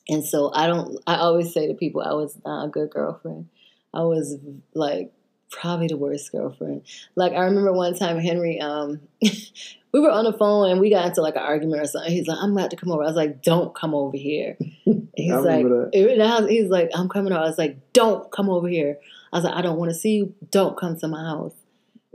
And 0.08 0.24
so 0.24 0.54
I 0.54 0.66
don't, 0.66 0.98
I 1.06 1.18
always 1.18 1.52
say 1.52 1.68
to 1.68 1.74
people, 1.74 2.02
I 2.02 2.14
was 2.14 2.40
not 2.46 2.64
a 2.64 2.70
good 2.70 2.90
girlfriend. 2.90 3.50
I 3.94 4.04
was 4.04 4.38
like 4.74 5.12
probably 5.51 5.88
the 5.88 5.98
worst 5.98 6.32
girlfriend. 6.32 6.84
Like 7.16 7.34
I 7.34 7.42
remember 7.46 7.74
one 7.74 7.96
time 7.96 8.20
Henry, 8.20 8.60
um, 8.60 9.00
we 9.22 10.00
were 10.00 10.12
on 10.12 10.25
the 10.25 10.34
phone 10.34 10.70
and 10.70 10.80
we 10.80 10.89
got 10.89 11.06
into 11.06 11.22
like 11.22 11.36
an 11.36 11.42
argument 11.44 11.82
or 11.82 11.86
something. 11.86 12.12
He's 12.12 12.27
like, 12.27 12.38
I'm 12.42 12.51
about 12.56 12.72
to 12.72 12.75
come 12.75 12.92
over. 12.92 13.04
I 13.04 13.08
was 13.08 13.16
like, 13.16 13.42
don't 13.42 13.74
come 13.74 13.96
over 13.96 14.18
here. 14.18 14.58
He's 15.16 15.32
I 15.34 15.38
like, 15.38 15.63
remember 15.63 15.89
it- 15.94 16.20
and 16.20 16.44
was- 16.44 16.50
he's 16.51 16.70
like, 16.70 16.89
I'm 16.94 17.10
coming 17.10 17.34
over. 17.34 17.42
I 17.44 17.48
was 17.48 17.58
like, 17.58 17.77
don't 17.94 18.30
come 18.32 18.50
over 18.50 18.68
here. 18.68 18.98
I 19.34 19.38
was 19.38 19.46
like, 19.46 19.56
I 19.56 19.62
don't 19.62 19.77
want 19.80 19.89
to 19.89 19.96
see 19.96 20.18
you. 20.18 20.34
Don't 20.51 20.77
come 20.77 20.98
to 21.00 21.08
my 21.08 21.22
house. 21.24 21.54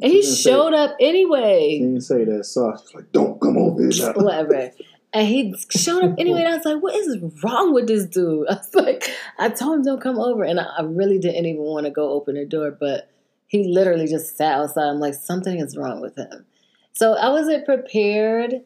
And 0.00 0.12
he 0.12 0.20
didn't 0.20 0.34
say- 0.34 0.50
showed 0.50 0.72
up 0.74 0.96
She 1.00 1.06
anyway. 1.08 1.78
didn't 1.80 2.00
say 2.02 2.24
that 2.24 2.44
soft. 2.44 2.86
She's 2.88 2.94
like, 2.94 3.12
don't 3.12 3.40
come 3.40 3.56
over 3.58 3.82
here. 3.82 3.90
now." 3.90 4.12
Whatever. 4.22 4.70
And 5.14 5.28
he 5.28 5.54
showed 5.70 6.04
up 6.04 6.14
anyway. 6.18 6.40
And 6.40 6.48
I 6.48 6.56
was 6.56 6.64
like, 6.64 6.82
what 6.82 6.94
is 6.94 7.18
wrong 7.42 7.74
with 7.74 7.86
this 7.86 8.06
dude? 8.06 8.48
I 8.48 8.54
was 8.54 8.74
like, 8.74 9.10
I 9.38 9.50
told 9.50 9.78
him 9.78 9.84
don't 9.84 10.00
come 10.00 10.18
over. 10.18 10.42
And 10.44 10.58
I, 10.58 10.64
I 10.78 10.82
really 10.82 11.18
didn't 11.18 11.44
even 11.44 11.60
want 11.62 11.84
to 11.84 11.90
go 11.90 12.10
open 12.12 12.34
the 12.36 12.46
door. 12.46 12.70
But 12.70 13.10
he 13.52 13.64
literally 13.64 14.06
just 14.06 14.34
sat 14.38 14.54
outside. 14.54 14.88
I'm 14.88 14.98
like, 14.98 15.12
something 15.12 15.60
is 15.60 15.76
wrong 15.76 16.00
with 16.00 16.16
him. 16.16 16.46
So 16.92 17.12
I 17.12 17.28
wasn't 17.28 17.66
prepared, 17.66 18.62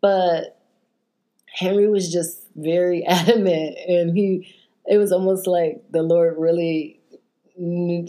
but 0.00 0.58
Henry 1.54 1.86
was 1.86 2.10
just 2.10 2.40
very 2.56 3.04
adamant. 3.06 3.76
And 3.86 4.16
he, 4.16 4.54
it 4.86 4.96
was 4.96 5.12
almost 5.12 5.46
like 5.46 5.82
the 5.90 6.02
Lord 6.02 6.36
really 6.38 6.98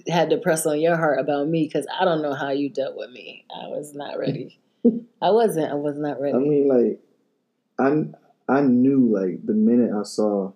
had 0.08 0.30
to 0.30 0.38
press 0.38 0.66
on 0.66 0.80
your 0.80 0.96
heart 0.96 1.20
about 1.20 1.50
me 1.50 1.66
because 1.66 1.86
I 2.00 2.06
don't 2.06 2.22
know 2.22 2.34
how 2.34 2.52
you 2.52 2.70
dealt 2.70 2.96
with 2.96 3.10
me. 3.12 3.44
I 3.54 3.68
was 3.68 3.94
not 3.94 4.18
ready. 4.18 4.62
I 5.22 5.32
wasn't. 5.32 5.70
I 5.70 5.76
was 5.76 5.98
not 5.98 6.22
ready. 6.22 6.38
I 6.38 6.40
mean, 6.40 6.70
like, 6.70 7.00
I 7.78 8.54
I 8.54 8.62
knew 8.62 9.14
like 9.14 9.46
the 9.46 9.54
minute 9.54 9.92
I 9.94 10.04
saw 10.04 10.54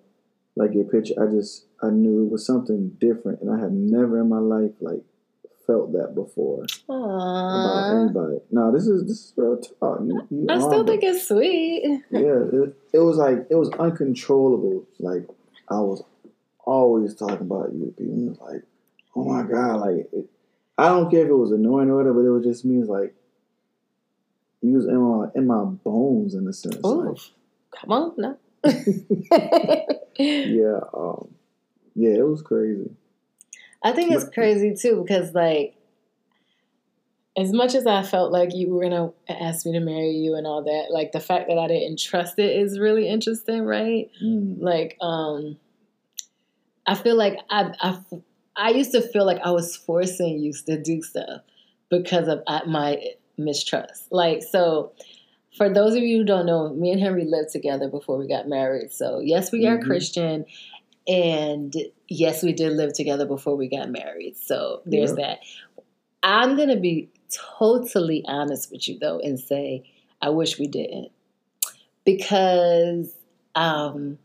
like 0.56 0.74
your 0.74 0.86
picture, 0.86 1.16
I 1.22 1.30
just 1.30 1.66
I 1.84 1.90
knew 1.90 2.26
it 2.26 2.32
was 2.32 2.46
something 2.46 2.96
different, 3.02 3.42
and 3.42 3.52
I 3.52 3.60
had 3.60 3.74
never 3.74 4.20
in 4.22 4.30
my 4.30 4.40
life 4.40 4.72
like 4.80 5.04
felt 5.72 5.92
that 5.94 6.14
before 6.16 6.66
about 6.88 8.02
anybody. 8.04 8.38
No, 8.52 8.72
this 8.72 8.88
is 8.88 9.04
this 9.04 9.18
is 9.18 9.34
real 9.36 9.58
talk. 9.58 10.00
You, 10.04 10.28
you 10.30 10.46
I 10.50 10.60
still 10.60 10.86
think 10.86 11.04
it's 11.04 11.28
sweet. 11.28 11.84
yeah, 12.12 12.20
it, 12.20 12.76
it 12.94 13.00
was 13.00 13.18
like 13.18 13.48
it 13.50 13.56
was 13.56 13.70
uncontrollable. 13.80 14.86
Like 15.00 15.28
I 15.70 15.80
was 15.80 16.04
always 16.66 17.16
talking 17.16 17.42
about 17.42 17.74
you 17.74 17.94
people. 17.98 18.14
was 18.14 18.40
like, 18.40 18.64
oh 19.16 19.24
my 19.24 19.44
god, 19.44 19.80
like 19.82 20.08
it, 20.12 20.30
I 20.78 20.90
don't 20.90 21.10
care 21.10 21.24
if 21.24 21.30
it 21.30 21.34
was 21.34 21.52
annoying 21.52 21.90
or 21.90 21.98
whatever, 21.98 22.22
but 22.22 22.28
it 22.28 22.32
was 22.32 22.44
just 22.44 22.66
me. 22.66 22.80
It's 22.80 22.90
like 22.90 23.14
you 24.62 24.74
was 24.74 24.86
in 24.86 24.98
my 24.98 25.28
in 25.36 25.48
my 25.48 25.64
bones 25.64 26.36
in 26.36 26.48
a 26.48 26.54
sense. 26.54 26.78
Ooh, 26.86 27.10
Like, 27.10 27.18
come 27.80 27.92
on 27.92 28.14
now. 28.18 28.38
yeah, 30.18 30.80
um, 30.94 31.28
yeah, 31.96 32.12
it 32.12 32.28
was 32.28 32.42
crazy. 32.42 32.92
I 33.84 33.92
think 33.92 34.12
it's 34.12 34.30
crazy 34.34 34.76
too 34.76 35.02
because, 35.02 35.34
like, 35.34 35.76
as 37.38 37.52
much 37.54 37.76
as 37.76 37.88
I 37.88 38.04
felt 38.04 38.32
like 38.32 38.54
you 38.54 38.70
were 38.70 38.84
gonna 38.84 39.12
ask 39.30 39.66
me 39.66 39.72
to 39.74 39.80
marry 39.80 40.12
you 40.12 40.36
and 40.36 40.46
all 40.46 40.64
that, 40.64 40.88
like 40.92 41.12
the 41.14 41.20
fact 41.20 41.48
that 41.48 41.58
I 41.58 41.68
didn't 41.68 42.00
trust 42.00 42.38
it 42.38 42.56
is 42.58 42.78
really 42.78 43.08
interesting, 43.08 43.64
right? 43.64 44.10
Mm. 44.24 44.58
Like, 44.62 44.98
um, 45.02 45.58
I 46.86 46.96
feel 46.96 47.16
like 47.16 47.38
I, 47.50 47.74
I, 47.80 48.00
I 48.56 48.70
used 48.72 48.92
to 48.92 49.02
feel 49.02 49.26
like 49.26 49.40
I 49.44 49.52
was 49.52 49.76
forcing 49.76 50.40
you 50.40 50.52
to 50.66 50.82
do 50.82 51.02
stuff 51.02 51.42
because 51.90 52.28
of 52.28 52.42
uh, 52.48 52.62
my 52.68 53.02
mistrust. 53.38 54.12
Like, 54.12 54.44
so 54.44 54.92
for 55.58 55.70
those 55.70 55.96
of 55.96 56.04
you 56.04 56.20
who 56.20 56.26
don't 56.26 56.46
know, 56.46 56.74
me 56.74 56.92
and 56.92 57.02
Henry 57.02 57.26
lived 57.26 57.52
together 57.52 57.90
before 57.90 58.18
we 58.18 58.28
got 58.28 58.48
married. 58.48 58.92
So 58.92 59.20
yes, 59.20 59.52
we 59.52 59.68
are 59.68 59.78
Mhm. 59.78 59.86
Christian, 59.86 60.46
and 61.08 61.74
yes, 62.12 62.44
we 62.44 62.52
did 62.52 62.74
live 62.74 62.94
together 62.94 63.26
before 63.26 63.56
we 63.56 63.68
got 63.68 63.90
married. 63.90 64.38
So 64.38 64.82
there's 64.86 65.12
Yeah. 65.12 65.16
that. 65.16 65.40
I'm 66.24 66.58
gonna 66.58 66.76
be 66.76 67.10
totally 67.58 68.24
honest 68.28 68.72
with 68.72 68.88
you 68.88 69.00
though 69.00 69.20
and 69.20 69.40
say 69.40 69.84
I 70.22 70.30
wish 70.30 70.60
we 70.60 70.68
didn't 70.68 71.12
because 72.04 73.16
um 73.56 74.20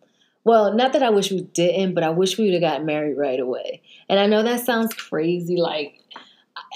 well 0.44 0.74
not 0.74 0.92
that 0.92 1.04
I 1.04 1.10
wish 1.10 1.30
we 1.30 1.42
didn't 1.42 1.94
but 1.94 2.02
I 2.02 2.10
wish 2.10 2.36
we 2.36 2.46
would 2.46 2.54
have 2.54 2.60
got 2.60 2.84
married 2.84 3.16
right 3.16 3.38
away 3.38 3.80
and 4.08 4.18
I 4.18 4.26
know 4.26 4.42
that 4.42 4.66
sounds 4.66 4.92
crazy 4.92 5.56
like 5.56 6.00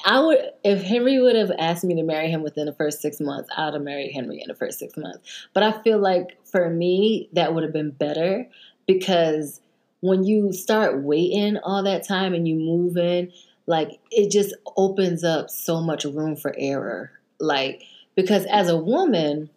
I 0.07 0.21
would 0.21 0.39
if 0.63 0.83
Henry 0.83 1.21
would 1.21 1.35
have 1.37 1.51
asked 1.59 1.85
me 1.85 1.97
to 1.97 2.03
marry 2.05 2.31
him 2.31 2.43
within 2.43 2.67
the 2.67 2.73
first 2.73 3.03
six 3.03 3.21
months 3.21 3.51
I'd 3.57 3.75
have 3.75 3.83
married 3.83 4.13
Henry 4.13 4.41
in 4.41 4.47
the 4.49 4.55
first 4.55 4.79
six 4.79 4.97
months 4.97 5.49
but 5.53 5.65
I 5.65 5.83
feel 5.83 5.99
like 5.99 6.39
for 6.47 6.71
me 6.71 7.29
that 7.33 7.53
would 7.55 7.65
have 7.65 7.73
been 7.73 7.91
better 7.91 8.49
because 8.87 9.61
when 10.01 10.25
you 10.25 10.53
start 10.53 11.03
waiting 11.03 11.59
all 11.59 11.83
that 11.83 12.07
time 12.07 12.35
and 12.35 12.47
you 12.49 12.55
move 12.57 12.97
in 12.97 13.33
like 13.67 14.01
it 14.11 14.31
just 14.31 14.55
opens 14.77 15.23
up 15.23 15.51
so 15.51 15.81
much 15.81 16.05
room 16.05 16.35
for 16.37 16.55
error. 16.59 17.11
Like 17.39 17.83
because 18.17 18.45
as 18.47 18.69
a 18.69 18.77
woman 18.77 19.51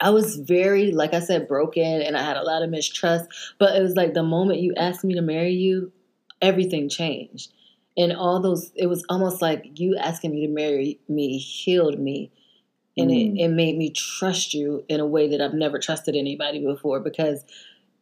i 0.00 0.10
was 0.10 0.36
very 0.36 0.92
like 0.92 1.14
i 1.14 1.20
said 1.20 1.48
broken 1.48 2.02
and 2.02 2.16
i 2.16 2.22
had 2.22 2.36
a 2.36 2.42
lot 2.42 2.62
of 2.62 2.70
mistrust 2.70 3.26
but 3.58 3.76
it 3.76 3.82
was 3.82 3.96
like 3.96 4.14
the 4.14 4.22
moment 4.22 4.60
you 4.60 4.74
asked 4.76 5.04
me 5.04 5.14
to 5.14 5.22
marry 5.22 5.52
you 5.52 5.92
everything 6.42 6.88
changed. 6.88 7.52
And 7.96 8.12
all 8.14 8.40
those 8.40 8.72
it 8.76 8.86
was 8.86 9.04
almost 9.10 9.42
like 9.42 9.78
you 9.78 9.96
asking 9.96 10.30
me 10.32 10.46
to 10.46 10.52
marry 10.52 10.98
me 11.08 11.36
healed 11.38 11.98
me. 11.98 12.30
And 12.96 13.10
Mm. 13.10 13.36
it, 13.38 13.42
it 13.44 13.48
made 13.48 13.76
me 13.78 13.90
trust 13.90 14.54
you 14.54 14.84
in 14.88 15.00
a 15.00 15.06
way 15.06 15.28
that 15.28 15.40
i've 15.40 15.54
never 15.54 15.78
trusted 15.78 16.16
anybody 16.16 16.64
before 16.64 17.00
because 17.00 17.44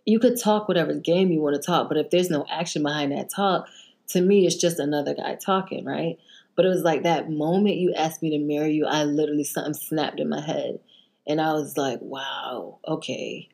you 0.08 0.18
could 0.18 0.40
talk 0.40 0.68
whatever 0.68 0.94
game 0.94 1.30
you 1.30 1.40
want 1.40 1.54
to 1.54 1.60
talk 1.60 1.88
but 1.88 1.98
if 1.98 2.08
there's 2.10 2.30
no 2.30 2.44
action 2.50 2.82
behind 2.82 3.12
that 3.12 3.28
talk 3.30 3.68
to 4.08 4.20
me 4.20 4.46
it's 4.46 4.56
just 4.56 4.78
another 4.78 5.14
guy 5.14 5.34
talking 5.34 5.84
right? 5.84 6.18
But 6.56 6.64
it 6.64 6.70
was 6.70 6.82
like 6.82 7.02
that 7.04 7.30
moment 7.30 7.76
you 7.76 7.92
asked 7.94 8.22
me 8.22 8.30
to 8.30 8.38
marry 8.52 8.72
you 8.72 8.86
i 8.86 9.04
literally 9.04 9.44
something 9.44 9.74
snapped 9.74 10.18
in 10.18 10.28
my 10.28 10.40
head. 10.40 10.80
And 11.26 11.40
i 11.40 11.52
was 11.52 11.76
like 11.76 12.00
wow 12.00 12.78
okay. 12.86 13.48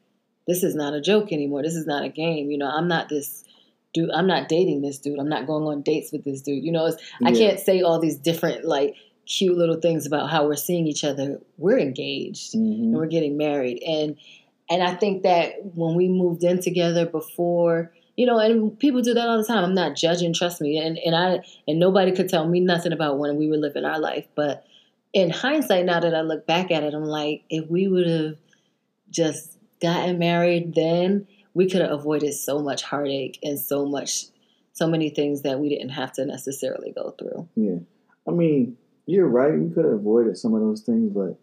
This 0.47 0.63
is 0.63 0.75
not 0.75 0.95
a 0.95 1.01
joke 1.01 1.33
anymore. 1.33 1.63
This 1.63 1.75
is 1.75 1.87
not 1.87 2.05
a 2.05 2.09
game. 2.09 2.51
You 2.51 2.59
know 2.59 2.71
i'm 2.71 2.89
not 2.89 3.09
this 3.09 3.45
dude 3.93 4.11
i'm 4.11 4.27
not 4.27 4.49
dating 4.49 4.81
this 4.83 4.99
dude. 4.99 5.19
I'm 5.19 5.29
not 5.29 5.47
going 5.47 5.65
on 5.65 5.83
dates 5.83 6.13
with 6.13 6.25
this 6.25 6.41
dude. 6.43 6.65
You 6.65 6.73
know 6.73 6.87
it's, 6.87 7.03
i 7.25 7.33
can't 7.33 7.59
say 7.61 7.83
all 7.83 7.99
these 7.99 8.17
different 8.17 8.65
like 8.65 8.95
cute 9.27 9.57
little 9.57 9.81
things 9.81 10.07
about 10.07 10.31
how 10.31 10.47
we're 10.47 10.55
seeing 10.69 10.87
each 10.87 11.03
other. 11.03 11.41
We're 11.59 11.79
engaged 11.79 12.53
Mhm. 12.55 12.75
and 12.83 12.95
we're 12.95 13.07
getting 13.17 13.37
married. 13.37 13.83
And 13.83 14.17
and 14.71 14.83
I 14.83 14.94
think 14.94 15.23
that 15.23 15.54
when 15.75 15.94
we 15.94 16.09
moved 16.09 16.42
in 16.42 16.61
together 16.61 17.06
before, 17.06 17.92
you 18.16 18.26
know, 18.26 18.38
and 18.38 18.78
people 18.78 19.02
do 19.02 19.14
that 19.14 19.28
all 19.28 19.38
the 19.38 19.44
time. 19.44 19.64
I'm 19.64 19.75
not 19.75 19.97
judging, 19.97 20.33
trust 20.33 20.61
me, 20.61 20.78
and 20.78 20.99
and 20.99 21.14
I 21.14 21.44
and 21.66 21.78
nobody 21.78 22.12
could 22.12 22.28
tell 22.28 22.47
me 22.49 22.61
nothing 22.61 22.92
about 22.92 23.18
when 23.18 23.37
we 23.37 23.49
were 23.49 23.56
living 23.56 23.85
our 23.85 23.99
life. 23.99 24.26
But 24.35 24.64
in 25.12 25.30
hindsight, 25.30 25.85
now 25.85 26.00
that 26.00 26.14
I 26.14 26.23
look 26.23 26.47
back 26.47 26.71
at 26.71 26.83
it, 26.83 26.94
I'm 26.94 27.04
like, 27.04 27.44
if 27.50 27.68
we 27.68 27.88
would 27.88 28.06
have 28.06 28.37
just 29.11 29.59
gotten 29.80 30.18
married 30.18 30.75
then, 30.75 31.26
we 31.54 31.68
could 31.68 31.80
have 31.80 31.90
avoided 31.90 32.35
so 32.35 32.61
much 32.61 32.83
heartache 32.83 33.38
and 33.42 33.59
so 33.59 33.85
much, 33.85 34.26
so 34.73 34.88
many 34.88 35.11
things 35.11 35.42
that 35.42 35.61
we 35.61 35.68
didn't 35.68 35.90
have 35.90 36.12
to 36.12 36.25
necessarily 36.25 36.92
go 36.92 37.14
through. 37.18 37.49
Yeah, 37.56 37.78
I 38.26 38.30
mean, 38.30 38.76
you're 39.06 39.28
right. 39.28 39.59
We 39.59 39.75
could 39.75 39.85
have 39.85 39.94
avoided 39.94 40.38
some 40.38 40.54
of 40.54 40.61
those 40.61 40.83
things, 40.83 41.11
but 41.12 41.38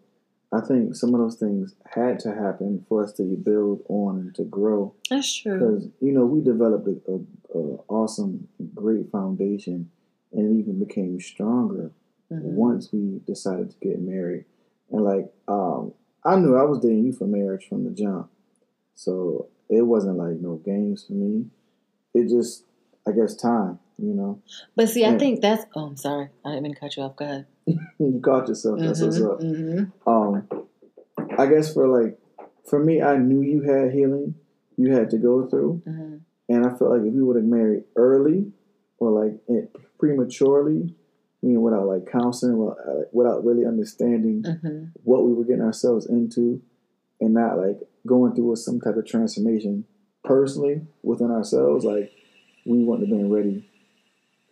I 0.52 0.60
think 0.60 0.94
some 0.94 1.14
of 1.14 1.20
those 1.20 1.36
things 1.36 1.74
had 1.94 2.18
to 2.20 2.34
happen 2.34 2.84
for 2.86 3.02
us 3.02 3.12
to 3.14 3.22
build 3.22 3.82
on 3.88 4.18
and 4.18 4.34
to 4.34 4.44
grow. 4.44 4.94
That's 5.08 5.34
true. 5.34 5.58
Because 5.58 5.88
you 6.00 6.12
know 6.12 6.26
we 6.26 6.42
developed 6.42 6.86
a, 6.86 7.10
a, 7.10 7.58
a, 7.58 7.76
awesome, 7.88 8.48
great 8.74 9.10
foundation, 9.10 9.90
and 10.32 10.54
it 10.54 10.60
even 10.60 10.78
became 10.78 11.18
stronger 11.20 11.92
mm-hmm. 12.30 12.54
once 12.54 12.90
we 12.92 13.20
decided 13.26 13.70
to 13.70 13.76
get 13.78 14.00
married. 14.00 14.44
And 14.90 15.02
like, 15.02 15.32
um, 15.48 15.94
I 16.22 16.36
knew 16.36 16.54
I 16.54 16.64
was 16.64 16.80
dating 16.80 17.06
you 17.06 17.12
for 17.14 17.26
marriage 17.26 17.66
from 17.66 17.84
the 17.84 17.90
jump, 17.90 18.30
so 18.94 19.48
it 19.70 19.82
wasn't 19.82 20.18
like 20.18 20.36
no 20.40 20.56
games 20.56 21.06
for 21.06 21.14
me. 21.14 21.46
It 22.12 22.28
just, 22.28 22.64
I 23.08 23.12
guess, 23.12 23.34
time. 23.34 23.78
You 23.96 24.12
know. 24.12 24.42
But 24.76 24.90
see, 24.90 25.04
and, 25.04 25.16
I 25.16 25.18
think 25.18 25.40
that's. 25.40 25.64
Oh, 25.74 25.86
I'm 25.86 25.96
sorry. 25.96 26.28
I 26.44 26.50
didn't 26.50 26.64
mean 26.64 26.74
to 26.74 26.80
cut 26.80 26.96
you 26.96 27.04
off. 27.04 27.16
Go 27.16 27.24
ahead. 27.24 27.46
you 27.98 28.20
caught 28.22 28.48
yourself. 28.48 28.78
That's 28.78 29.00
mm-hmm, 29.00 29.06
what's 29.06 29.20
up. 29.20 29.40
Mm-hmm. 29.40 30.08
Um, 30.08 30.66
I 31.38 31.46
guess 31.46 31.72
for 31.72 31.86
like, 31.88 32.18
for 32.68 32.82
me, 32.82 33.02
I 33.02 33.16
knew 33.16 33.42
you 33.42 33.62
had 33.62 33.92
healing 33.92 34.34
you 34.76 34.92
had 34.92 35.10
to 35.10 35.18
go 35.18 35.46
through, 35.46 35.82
mm-hmm. 35.86 36.16
and 36.48 36.66
I 36.66 36.70
felt 36.70 36.90
like 36.90 37.02
if 37.02 37.12
we 37.12 37.22
would 37.22 37.36
have 37.36 37.44
married 37.44 37.84
early 37.96 38.52
or 38.98 39.10
like 39.10 39.68
prematurely, 39.98 40.94
I 41.42 41.46
mean, 41.46 41.60
without 41.60 41.86
like 41.86 42.10
counseling, 42.10 42.74
without 43.12 43.44
really 43.44 43.66
understanding 43.66 44.42
mm-hmm. 44.42 44.84
what 45.04 45.24
we 45.24 45.32
were 45.32 45.44
getting 45.44 45.62
ourselves 45.62 46.06
into, 46.06 46.62
and 47.20 47.34
not 47.34 47.58
like 47.58 47.78
going 48.06 48.34
through 48.34 48.56
some 48.56 48.80
type 48.80 48.96
of 48.96 49.06
transformation 49.06 49.84
personally 50.24 50.82
within 51.02 51.30
ourselves, 51.30 51.84
like 51.84 52.12
we 52.64 52.82
wouldn't 52.82 53.08
have 53.08 53.16
been 53.16 53.30
ready 53.30 53.68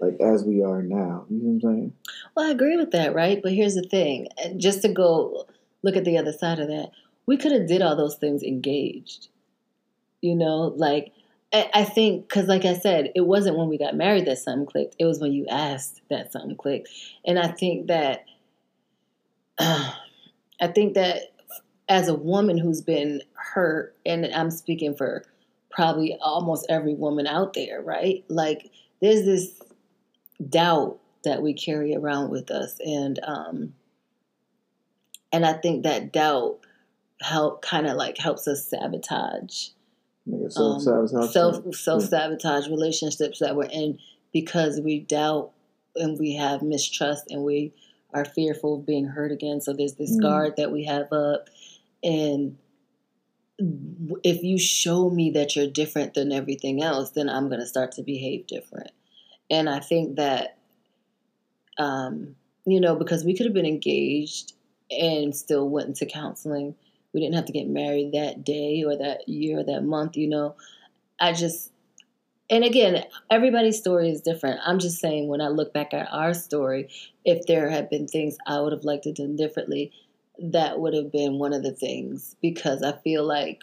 like 0.00 0.16
as 0.20 0.44
we 0.44 0.62
are 0.62 0.82
now. 0.82 1.26
You 1.28 1.38
know 1.42 1.50
what 1.50 1.52
I'm 1.52 1.60
saying? 1.60 1.92
Well, 2.40 2.48
I 2.48 2.52
agree 2.52 2.78
with 2.78 2.92
that, 2.92 3.14
right? 3.14 3.38
But 3.42 3.52
here's 3.52 3.74
the 3.74 3.82
thing: 3.82 4.28
just 4.56 4.80
to 4.80 4.88
go 4.88 5.46
look 5.82 5.94
at 5.94 6.06
the 6.06 6.16
other 6.16 6.32
side 6.32 6.58
of 6.58 6.68
that, 6.68 6.90
we 7.26 7.36
could 7.36 7.52
have 7.52 7.66
did 7.68 7.82
all 7.82 7.94
those 7.94 8.16
things 8.16 8.42
engaged. 8.42 9.28
You 10.22 10.34
know, 10.34 10.72
like 10.74 11.12
I 11.52 11.84
think 11.84 12.26
because, 12.26 12.46
like 12.46 12.64
I 12.64 12.72
said, 12.72 13.12
it 13.14 13.26
wasn't 13.26 13.58
when 13.58 13.68
we 13.68 13.76
got 13.76 13.94
married 13.94 14.24
that 14.24 14.38
something 14.38 14.64
clicked. 14.64 14.96
It 14.98 15.04
was 15.04 15.20
when 15.20 15.34
you 15.34 15.46
asked 15.48 16.00
that 16.08 16.32
something 16.32 16.56
clicked, 16.56 16.88
and 17.26 17.38
I 17.38 17.48
think 17.48 17.88
that 17.88 18.24
uh, 19.58 19.92
I 20.62 20.68
think 20.68 20.94
that 20.94 21.34
as 21.90 22.08
a 22.08 22.14
woman 22.14 22.56
who's 22.56 22.80
been 22.80 23.20
hurt, 23.34 23.94
and 24.06 24.24
I'm 24.34 24.50
speaking 24.50 24.94
for 24.94 25.24
probably 25.68 26.16
almost 26.22 26.64
every 26.70 26.94
woman 26.94 27.26
out 27.26 27.52
there, 27.52 27.82
right? 27.82 28.24
Like, 28.28 28.70
there's 29.02 29.26
this 29.26 29.60
doubt 30.48 31.00
that 31.24 31.42
we 31.42 31.54
carry 31.54 31.94
around 31.94 32.30
with 32.30 32.50
us, 32.50 32.78
and 32.80 33.18
um, 33.22 33.74
and 35.32 35.44
I 35.44 35.54
think 35.54 35.82
that 35.82 36.12
doubt 36.12 36.60
help 37.20 37.62
kind 37.62 37.86
of 37.86 37.96
like 37.96 38.18
helps 38.18 38.48
us 38.48 38.68
sabotage. 38.68 39.68
Self 40.48 40.82
sabotage. 40.82 41.12
Um, 41.12 41.28
self 41.28 41.74
self 41.74 42.02
sabotage 42.04 42.68
relationships 42.68 43.38
that 43.40 43.56
we're 43.56 43.64
in 43.64 43.98
because 44.32 44.80
we 44.80 45.00
doubt 45.00 45.52
and 45.96 46.18
we 46.18 46.36
have 46.36 46.62
mistrust 46.62 47.24
and 47.30 47.42
we 47.42 47.72
are 48.14 48.24
fearful 48.24 48.76
of 48.76 48.86
being 48.86 49.06
hurt 49.06 49.32
again. 49.32 49.60
So 49.60 49.72
there's 49.72 49.94
this 49.94 50.16
mm. 50.16 50.22
guard 50.22 50.54
that 50.56 50.72
we 50.72 50.84
have 50.84 51.12
up, 51.12 51.48
and 52.02 52.56
if 54.24 54.42
you 54.42 54.58
show 54.58 55.10
me 55.10 55.30
that 55.32 55.54
you're 55.54 55.66
different 55.66 56.14
than 56.14 56.32
everything 56.32 56.82
else, 56.82 57.10
then 57.10 57.28
I'm 57.28 57.48
going 57.48 57.60
to 57.60 57.66
start 57.66 57.92
to 57.92 58.02
behave 58.02 58.46
different. 58.46 58.90
And 59.50 59.68
I 59.68 59.80
think 59.80 60.16
that, 60.16 60.56
um, 61.78 62.36
you 62.66 62.80
know, 62.80 62.94
because 62.96 63.24
we 63.24 63.36
could 63.36 63.46
have 63.46 63.54
been 63.54 63.66
engaged 63.66 64.52
and 64.90 65.34
still 65.34 65.68
went 65.68 65.88
into 65.88 66.06
counseling. 66.06 66.74
We 67.12 67.20
didn't 67.20 67.34
have 67.34 67.46
to 67.46 67.52
get 67.52 67.68
married 67.68 68.12
that 68.12 68.44
day 68.44 68.84
or 68.84 68.96
that 68.96 69.28
year 69.28 69.60
or 69.60 69.64
that 69.64 69.82
month, 69.82 70.16
you 70.16 70.28
know. 70.28 70.56
I 71.18 71.32
just, 71.32 71.72
and 72.48 72.64
again, 72.64 73.04
everybody's 73.30 73.78
story 73.78 74.10
is 74.10 74.20
different. 74.20 74.60
I'm 74.64 74.78
just 74.78 75.00
saying, 75.00 75.28
when 75.28 75.40
I 75.40 75.48
look 75.48 75.72
back 75.72 75.92
at 75.92 76.08
our 76.12 76.34
story, 76.34 76.88
if 77.24 77.46
there 77.46 77.68
had 77.68 77.90
been 77.90 78.06
things 78.06 78.36
I 78.46 78.60
would 78.60 78.72
have 78.72 78.84
liked 78.84 79.04
to 79.04 79.12
do 79.12 79.36
differently, 79.36 79.92
that 80.38 80.80
would 80.80 80.94
have 80.94 81.12
been 81.12 81.38
one 81.38 81.52
of 81.52 81.62
the 81.62 81.72
things 81.72 82.36
because 82.40 82.82
I 82.82 82.92
feel 82.92 83.24
like, 83.24 83.62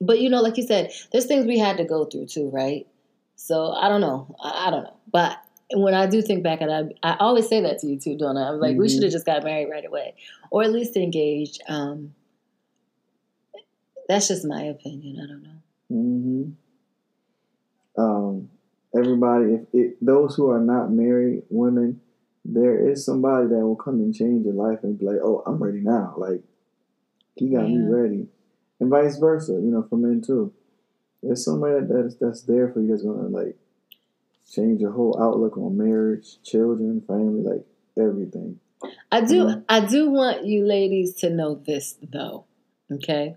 but 0.00 0.18
you 0.18 0.28
know, 0.28 0.42
like 0.42 0.56
you 0.56 0.66
said, 0.66 0.92
there's 1.12 1.26
things 1.26 1.46
we 1.46 1.58
had 1.58 1.76
to 1.76 1.84
go 1.84 2.04
through 2.04 2.26
too, 2.26 2.50
right? 2.50 2.86
So 3.36 3.72
I 3.72 3.88
don't 3.88 4.00
know. 4.00 4.34
I 4.42 4.70
don't 4.70 4.84
know. 4.84 4.96
But 5.12 5.38
when 5.74 5.94
I 5.94 6.06
do 6.06 6.22
think 6.22 6.42
back, 6.42 6.60
and 6.60 6.72
I, 6.72 7.08
I 7.08 7.16
always 7.18 7.48
say 7.48 7.60
that 7.60 7.78
to 7.80 7.86
you 7.86 7.98
too, 7.98 8.16
don't 8.16 8.36
I? 8.36 8.48
I'm 8.48 8.60
like, 8.60 8.72
mm-hmm. 8.72 8.82
we 8.82 8.88
should 8.88 9.02
have 9.02 9.12
just 9.12 9.26
got 9.26 9.44
married 9.44 9.68
right 9.70 9.84
away, 9.84 10.14
or 10.50 10.62
at 10.62 10.72
least 10.72 10.96
engaged. 10.96 11.62
Um, 11.68 12.14
that's 14.08 14.28
just 14.28 14.44
my 14.44 14.62
opinion. 14.62 15.18
I 15.22 15.26
don't 15.26 15.42
know. 15.42 16.54
Mm-hmm. 17.96 18.02
Um, 18.02 18.50
everybody, 18.94 19.54
if 19.54 19.60
it, 19.72 19.96
those 20.04 20.34
who 20.34 20.50
are 20.50 20.60
not 20.60 20.90
married 20.90 21.42
women, 21.48 22.00
there 22.44 22.88
is 22.88 23.04
somebody 23.04 23.48
that 23.48 23.60
will 23.60 23.76
come 23.76 23.96
and 23.96 24.14
change 24.14 24.44
your 24.44 24.54
life 24.54 24.80
and 24.82 24.98
be 24.98 25.06
like, 25.06 25.20
"Oh, 25.22 25.42
I'm 25.46 25.62
ready 25.62 25.80
now." 25.80 26.14
Like 26.16 26.42
he 27.36 27.50
got 27.50 27.68
yeah. 27.68 27.76
me 27.76 27.86
ready, 27.88 28.26
and 28.80 28.90
vice 28.90 29.18
versa. 29.18 29.52
You 29.52 29.70
know, 29.70 29.86
for 29.88 29.96
men 29.96 30.20
too 30.20 30.52
there's 31.22 31.44
somebody 31.44 31.86
that's 31.86 32.16
that's 32.16 32.42
there 32.42 32.68
for 32.72 32.80
you 32.80 32.88
that's 32.88 33.02
gonna 33.02 33.28
like 33.28 33.56
change 34.52 34.80
your 34.80 34.92
whole 34.92 35.18
outlook 35.20 35.56
on 35.56 35.76
marriage, 35.76 36.42
children, 36.42 37.02
family, 37.06 37.42
like 37.42 37.64
everything. 37.98 38.60
I 39.10 39.22
do 39.22 39.44
mm-hmm. 39.44 39.60
I 39.68 39.80
do 39.80 40.10
want 40.10 40.44
you 40.44 40.64
ladies 40.66 41.14
to 41.16 41.30
know 41.30 41.54
this 41.54 41.96
though. 42.02 42.44
Okay? 42.90 43.36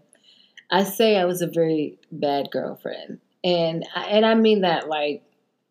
I 0.71 0.84
say 0.84 1.17
I 1.17 1.25
was 1.25 1.41
a 1.41 1.47
very 1.47 1.99
bad 2.12 2.49
girlfriend. 2.51 3.19
And 3.43 3.86
I, 3.95 4.06
and 4.06 4.25
I 4.25 4.36
mean 4.36 4.62
that 4.62 4.89
like 4.89 5.23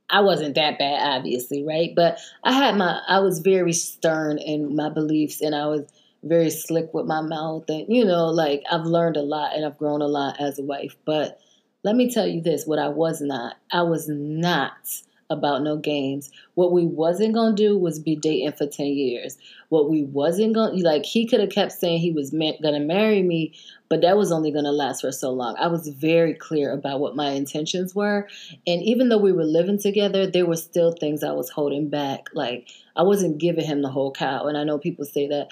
I 0.09 0.20
wasn't 0.20 0.54
that 0.54 0.78
bad 0.78 1.16
obviously, 1.18 1.64
right? 1.64 1.90
But 1.94 2.18
I 2.42 2.52
had 2.52 2.76
my 2.76 3.00
I 3.07 3.18
was 3.20 3.40
very 3.40 3.72
stern 3.72 4.38
in 4.38 4.76
my 4.76 4.88
beliefs 4.88 5.40
and 5.40 5.54
I 5.54 5.66
was 5.66 5.83
very 6.22 6.50
slick 6.50 6.94
with 6.94 7.04
my 7.04 7.20
mouth 7.20 7.64
and 7.68 7.85
you 7.88 8.02
know 8.04 8.26
like 8.28 8.62
I've 8.70 8.87
learned 8.87 9.18
a 9.18 9.22
lot 9.22 9.54
and 9.54 9.66
I've 9.66 9.76
grown 9.76 10.00
a 10.00 10.07
lot 10.07 10.40
as 10.40 10.59
a 10.59 10.62
wife, 10.62 10.96
but 11.04 11.38
let 11.83 11.96
me 11.96 12.11
tell 12.11 12.26
you 12.26 12.40
this 12.40 12.64
what 12.64 12.78
I 12.78 12.88
was 12.88 13.20
not. 13.20 13.57
I 13.70 13.83
was 13.83 14.09
not 14.09 14.72
about 15.37 15.62
no 15.62 15.77
games. 15.77 16.31
What 16.55 16.73
we 16.73 16.87
wasn't 16.87 17.35
gonna 17.35 17.55
do 17.55 17.77
was 17.77 17.99
be 17.99 18.16
dating 18.16 18.53
for 18.53 18.66
10 18.66 18.87
years. 18.87 19.37
What 19.68 19.90
we 19.90 20.05
wasn't 20.05 20.55
gonna 20.55 20.75
like 20.77 21.05
he 21.05 21.27
could 21.27 21.40
have 21.40 21.51
kept 21.51 21.73
saying 21.73 22.01
he 22.01 22.12
was 22.12 22.33
ma- 22.33 22.53
gonna 22.62 22.81
marry 22.81 23.23
me, 23.23 23.53
but 23.88 24.01
that 24.01 24.16
was 24.16 24.33
only 24.33 24.51
gonna 24.51 24.73
last 24.73 25.03
for 25.03 25.12
so 25.12 25.31
long. 25.33 25.57
I 25.59 25.66
was 25.66 25.88
very 25.88 26.35
clear 26.35 26.73
about 26.73 27.01
what 27.01 27.16
my 27.16 27.31
intentions 27.31 27.94
were. 27.94 28.29
And 28.66 28.83
even 28.83 29.09
though 29.09 29.18
we 29.18 29.33
were 29.33 29.44
living 29.44 29.79
together, 29.79 30.27
there 30.27 30.47
were 30.47 30.57
still 30.57 30.92
things 30.92 31.23
I 31.23 31.33
was 31.33 31.51
holding 31.51 31.88
back. 31.90 32.29
Like 32.33 32.68
I 32.97 33.03
wasn't 33.03 33.38
giving 33.38 33.66
him 33.66 33.83
the 33.83 33.90
whole 33.90 34.12
cow. 34.12 34.47
And 34.47 34.57
I 34.57 34.64
know 34.64 34.79
people 34.79 35.05
say 35.05 35.29
that. 35.29 35.49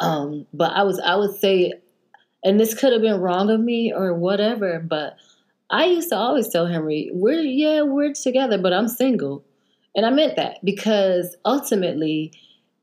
Um, 0.00 0.46
but 0.54 0.72
I 0.72 0.84
was 0.84 1.00
I 1.00 1.16
would 1.16 1.34
say 1.34 1.74
and 2.44 2.58
this 2.58 2.74
could 2.74 2.92
have 2.92 3.02
been 3.02 3.20
wrong 3.20 3.50
of 3.50 3.60
me 3.60 3.92
or 3.92 4.14
whatever, 4.14 4.78
but 4.78 5.16
I 5.70 5.86
used 5.86 6.08
to 6.10 6.16
always 6.16 6.48
tell 6.48 6.66
Henry, 6.66 7.10
we're, 7.12 7.40
yeah, 7.40 7.82
we're 7.82 8.14
together, 8.14 8.58
but 8.58 8.72
I'm 8.72 8.88
single. 8.88 9.44
And 9.94 10.06
I 10.06 10.10
meant 10.10 10.36
that 10.36 10.64
because 10.64 11.36
ultimately, 11.44 12.32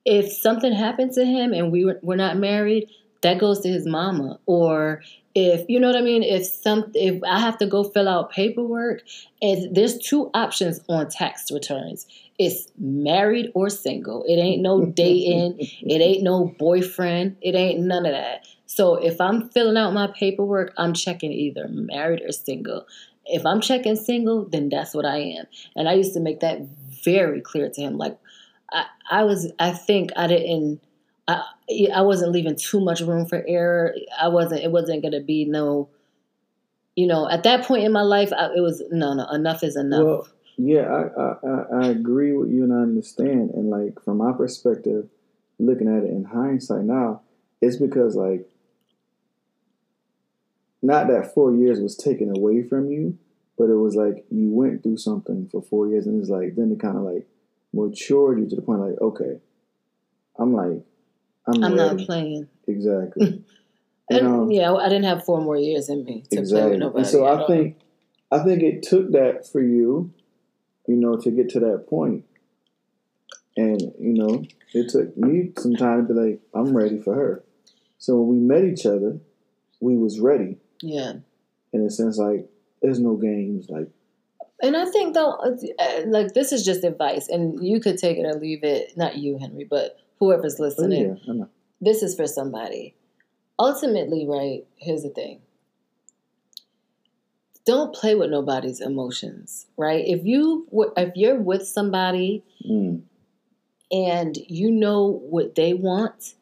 if 0.06 0.32
something 0.32 0.72
happened 0.72 1.14
to 1.14 1.26
him 1.26 1.54
and 1.54 1.72
we 1.72 1.86
were, 1.86 2.00
we're 2.04 2.16
not 2.16 2.38
married, 2.38 2.90
that 3.22 3.40
goes 3.40 3.62
to 3.62 3.70
his 3.70 3.88
mama. 3.88 4.40
Or 4.46 5.02
if, 5.34 5.66
you 5.68 5.80
know 5.80 5.88
what 5.88 5.98
I 5.98 6.02
mean? 6.02 6.22
If 6.22 6.46
some, 6.46 6.92
if 6.94 7.24
I 7.24 7.40
have 7.40 7.58
to 7.58 7.66
go 7.66 7.84
fill 7.84 8.08
out 8.08 8.32
paperwork, 8.32 9.02
and 9.42 9.76
there's 9.76 9.98
two 9.98 10.30
options 10.34 10.80
on 10.88 11.10
tax 11.10 11.52
returns. 11.52 12.06
It's 12.38 12.68
married 12.78 13.52
or 13.54 13.70
single. 13.70 14.24
It 14.28 14.36
ain't 14.36 14.62
no 14.62 14.86
dating. 14.86 15.56
it 15.60 16.02
ain't 16.02 16.24
no 16.24 16.54
boyfriend. 16.60 17.38
It 17.42 17.56
ain't 17.56 17.80
none 17.80 18.06
of 18.06 18.12
that. 18.12 18.48
So 18.66 18.96
if 18.96 19.22
I'm 19.22 19.50
filling 19.50 19.78
out 19.78 19.94
my 19.94 20.08
paperwork, 20.08 20.74
I'm 20.78 20.94
checking 20.94 21.32
either 21.32 21.68
married 21.70 22.22
or 22.22 22.32
single. 22.32 22.86
If 23.26 23.46
I'm 23.46 23.62
checking 23.62 23.96
single, 23.96 24.46
then 24.46 24.70
that's 24.70 24.94
what 24.94 25.06
I 25.06 25.18
am. 25.18 25.46
And 25.76 25.88
I 25.88 25.94
used 25.94 26.14
to 26.14 26.20
make 26.20 26.42
that 26.42 26.60
very 27.04 27.42
clear 27.42 27.70
to 27.70 27.82
him. 27.82 27.98
Like 27.98 28.20
I, 28.72 28.86
I 29.10 29.24
was 29.24 29.52
I 29.60 29.72
think 29.72 30.12
I 30.16 30.28
didn't 30.28 30.82
I 31.28 31.44
I 31.94 32.02
wasn't 32.02 32.32
leaving 32.32 32.56
too 32.56 32.80
much 32.80 33.02
room 33.02 33.26
for 33.26 33.44
error. 33.48 33.96
I 34.20 34.28
wasn't. 34.28 34.64
It 34.64 34.72
wasn't 34.72 35.02
going 35.02 35.14
to 35.14 35.22
be 35.22 35.46
no. 35.46 35.90
You 36.96 37.08
know, 37.08 37.30
at 37.30 37.44
that 37.44 37.66
point 37.66 37.84
in 37.84 37.92
my 37.92 38.04
life, 38.04 38.32
I, 38.32 38.46
it 38.56 38.62
was 38.62 38.82
no, 38.90 39.14
no. 39.14 39.28
Enough 39.28 39.64
is 39.64 39.76
enough. 39.76 40.04
Well, 40.04 40.28
yeah, 40.58 40.88
I, 40.90 41.48
I 41.48 41.82
I- 41.82 41.88
agree 41.90 42.34
with 42.34 42.50
you 42.50 42.64
and 42.64 42.74
I 42.74 42.78
understand. 42.78 43.52
And 43.52 43.70
like 43.70 44.02
from 44.04 44.18
my 44.18 44.32
perspective, 44.32 45.08
looking 45.60 45.88
at 45.88 46.04
it 46.04 46.10
in 46.10 46.24
hindsight 46.26 46.84
now, 46.84 47.22
it's 47.62 47.78
because 47.78 48.16
like 48.16 48.48
not 50.82 51.08
that 51.08 51.34
four 51.34 51.56
years 51.56 51.80
was 51.80 51.96
taken 51.96 52.30
away 52.36 52.64
from 52.64 52.92
you, 52.92 53.18
but 53.58 53.70
it 53.70 53.76
was 53.76 53.96
like 53.96 54.26
you 54.30 54.50
went 54.52 54.84
through 54.84 54.98
something 54.98 55.48
for 55.52 55.62
four 55.62 55.88
years, 55.88 56.06
and 56.06 56.20
it's 56.22 56.30
like 56.30 56.56
then 56.56 56.72
it 56.72 56.80
kind 56.80 56.98
of 56.98 57.04
like 57.04 57.28
matured 57.74 58.40
you 58.40 58.50
to 58.50 58.56
the 58.56 58.62
point 58.62 58.82
like 58.82 59.02
okay, 59.02 59.40
I'm 60.38 60.54
like 60.54 60.82
I'm, 61.48 61.64
I'm 61.64 61.76
not 61.76 61.98
playing. 62.00 62.48
exactly. 62.68 63.44
And 64.08 64.28
um, 64.28 64.52
yeah, 64.52 64.72
I 64.72 64.88
didn't 64.88 65.06
have 65.06 65.26
four 65.26 65.42
more 65.42 65.58
years 65.58 65.90
in 65.90 66.06
me 66.06 66.24
to 66.30 66.44
play 66.44 66.70
with 66.70 66.78
nobody. 66.78 67.00
And 67.00 67.08
so 67.08 67.26
I 67.26 67.48
think 67.48 67.78
I 68.32 68.38
think 68.44 68.62
it 68.62 68.84
took 68.84 69.14
that 69.14 69.48
for 69.52 69.62
you, 69.62 70.14
you 70.88 70.96
know, 70.96 71.18
to 71.18 71.32
get 71.32 71.50
to 71.50 71.60
that 71.62 71.88
point. 71.90 72.26
And, 73.58 73.82
you 74.00 74.14
know, 74.14 74.44
it 74.74 74.90
took 74.90 75.16
me 75.18 75.52
some 75.58 75.76
time 75.76 76.08
to 76.08 76.14
be 76.14 76.20
like, 76.20 76.42
I'm 76.54 76.76
ready 76.76 77.00
for 77.00 77.16
her. 77.16 77.44
So 77.98 78.20
when 78.20 78.28
we 78.30 78.46
met 78.46 78.66
each 78.66 78.86
other, 78.86 79.20
we 79.80 79.98
was 79.98 80.20
ready. 80.20 80.58
yeah. 80.82 81.14
In 81.74 81.82
a 81.82 81.90
sense, 81.90 82.18
like, 82.18 82.50
there's 82.82 83.00
no 83.00 83.16
games. 83.16 83.68
Like, 83.70 83.90
And 84.62 84.78
I 84.78 84.86
think 84.86 85.14
though, 85.14 85.32
uh, 85.32 86.02
like 86.06 86.34
this 86.34 86.54
is 86.54 86.64
just 86.64 86.84
advice, 86.86 87.28
and 87.28 87.66
you 87.66 87.82
could 87.82 87.98
take 87.98 88.18
it 88.18 88.26
or 88.26 88.34
leave 88.34 88.64
it. 88.64 88.96
Not 88.96 89.18
you, 89.18 89.38
Henry, 89.38 89.66
but 89.70 89.98
whoever's 90.20 90.60
oh, 90.60 90.64
listening. 90.64 91.20
yeah, 91.26 91.32
I 91.32 91.36
know. 91.36 91.50
This 91.82 92.02
is 92.02 92.16
for 92.16 92.28
somebody. 92.28 92.96
Ultimately, 93.60 94.26
right? 94.26 94.66
Here's 94.78 95.04
the 95.04 95.10
thing. 95.10 95.42
Don't 97.66 97.94
play 97.96 98.16
with 98.16 98.30
nobody's 98.30 98.80
emotions, 98.80 99.66
right? 99.78 100.04
If 100.06 100.24
you 100.26 100.68
if 100.98 101.16
you're 101.16 101.40
with 101.40 101.68
somebody 101.68 102.44
Mm, 102.66 103.02
and 103.92 104.38
you 104.48 104.72
know 104.72 105.22
what 105.30 105.56
they 105.56 105.74
want 105.74 106.34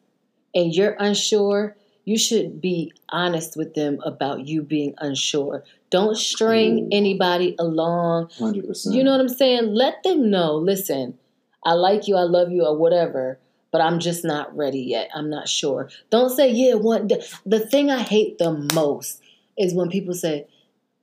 and 0.54 0.74
you're 0.74 0.96
unsure, 0.98 1.76
you 2.04 2.18
should 2.18 2.60
be 2.60 2.92
honest 3.08 3.56
with 3.56 3.74
them 3.74 4.00
about 4.04 4.46
you 4.46 4.62
being 4.62 4.94
unsure. 4.98 5.64
Don't 5.90 6.16
string 6.16 6.84
Ooh. 6.84 6.88
anybody 6.92 7.54
along 7.58 8.26
100%. 8.38 8.94
you 8.94 9.04
know 9.04 9.12
what 9.12 9.20
I'm 9.20 9.28
saying? 9.28 9.66
Let 9.66 10.02
them 10.02 10.30
know, 10.30 10.54
listen, 10.54 11.18
I 11.64 11.72
like 11.72 12.08
you, 12.08 12.16
I 12.16 12.22
love 12.22 12.50
you, 12.50 12.64
or 12.64 12.76
whatever, 12.76 13.38
but 13.70 13.80
I'm 13.80 13.98
just 13.98 14.24
not 14.24 14.54
ready 14.56 14.80
yet. 14.80 15.10
I'm 15.14 15.30
not 15.30 15.48
sure. 15.48 15.88
Don't 16.10 16.30
say, 16.30 16.50
yeah, 16.50 16.74
one 16.74 17.08
day. 17.08 17.24
The 17.46 17.60
thing 17.60 17.90
I 17.90 18.02
hate 18.02 18.38
the 18.38 18.52
most 18.74 19.22
is 19.58 19.74
when 19.74 19.88
people 19.88 20.14
say, 20.14 20.46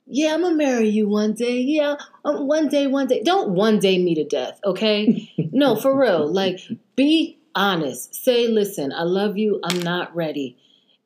yeah, 0.06 0.34
I'm 0.34 0.42
gonna 0.42 0.56
marry 0.56 0.88
you 0.88 1.08
one 1.08 1.32
day. 1.34 1.60
Yeah, 1.60 1.96
um, 2.24 2.46
one 2.46 2.68
day, 2.68 2.86
one 2.86 3.06
day. 3.06 3.22
Don't 3.24 3.50
one 3.50 3.78
day 3.78 3.98
me 4.02 4.14
to 4.16 4.24
death, 4.24 4.60
okay? 4.64 5.30
no, 5.52 5.76
for 5.76 5.98
real. 5.98 6.26
Like, 6.26 6.60
be 6.96 7.38
honest. 7.54 8.14
Say, 8.14 8.48
listen, 8.48 8.92
I 8.92 9.02
love 9.02 9.36
you. 9.38 9.60
I'm 9.62 9.80
not 9.80 10.14
ready. 10.14 10.56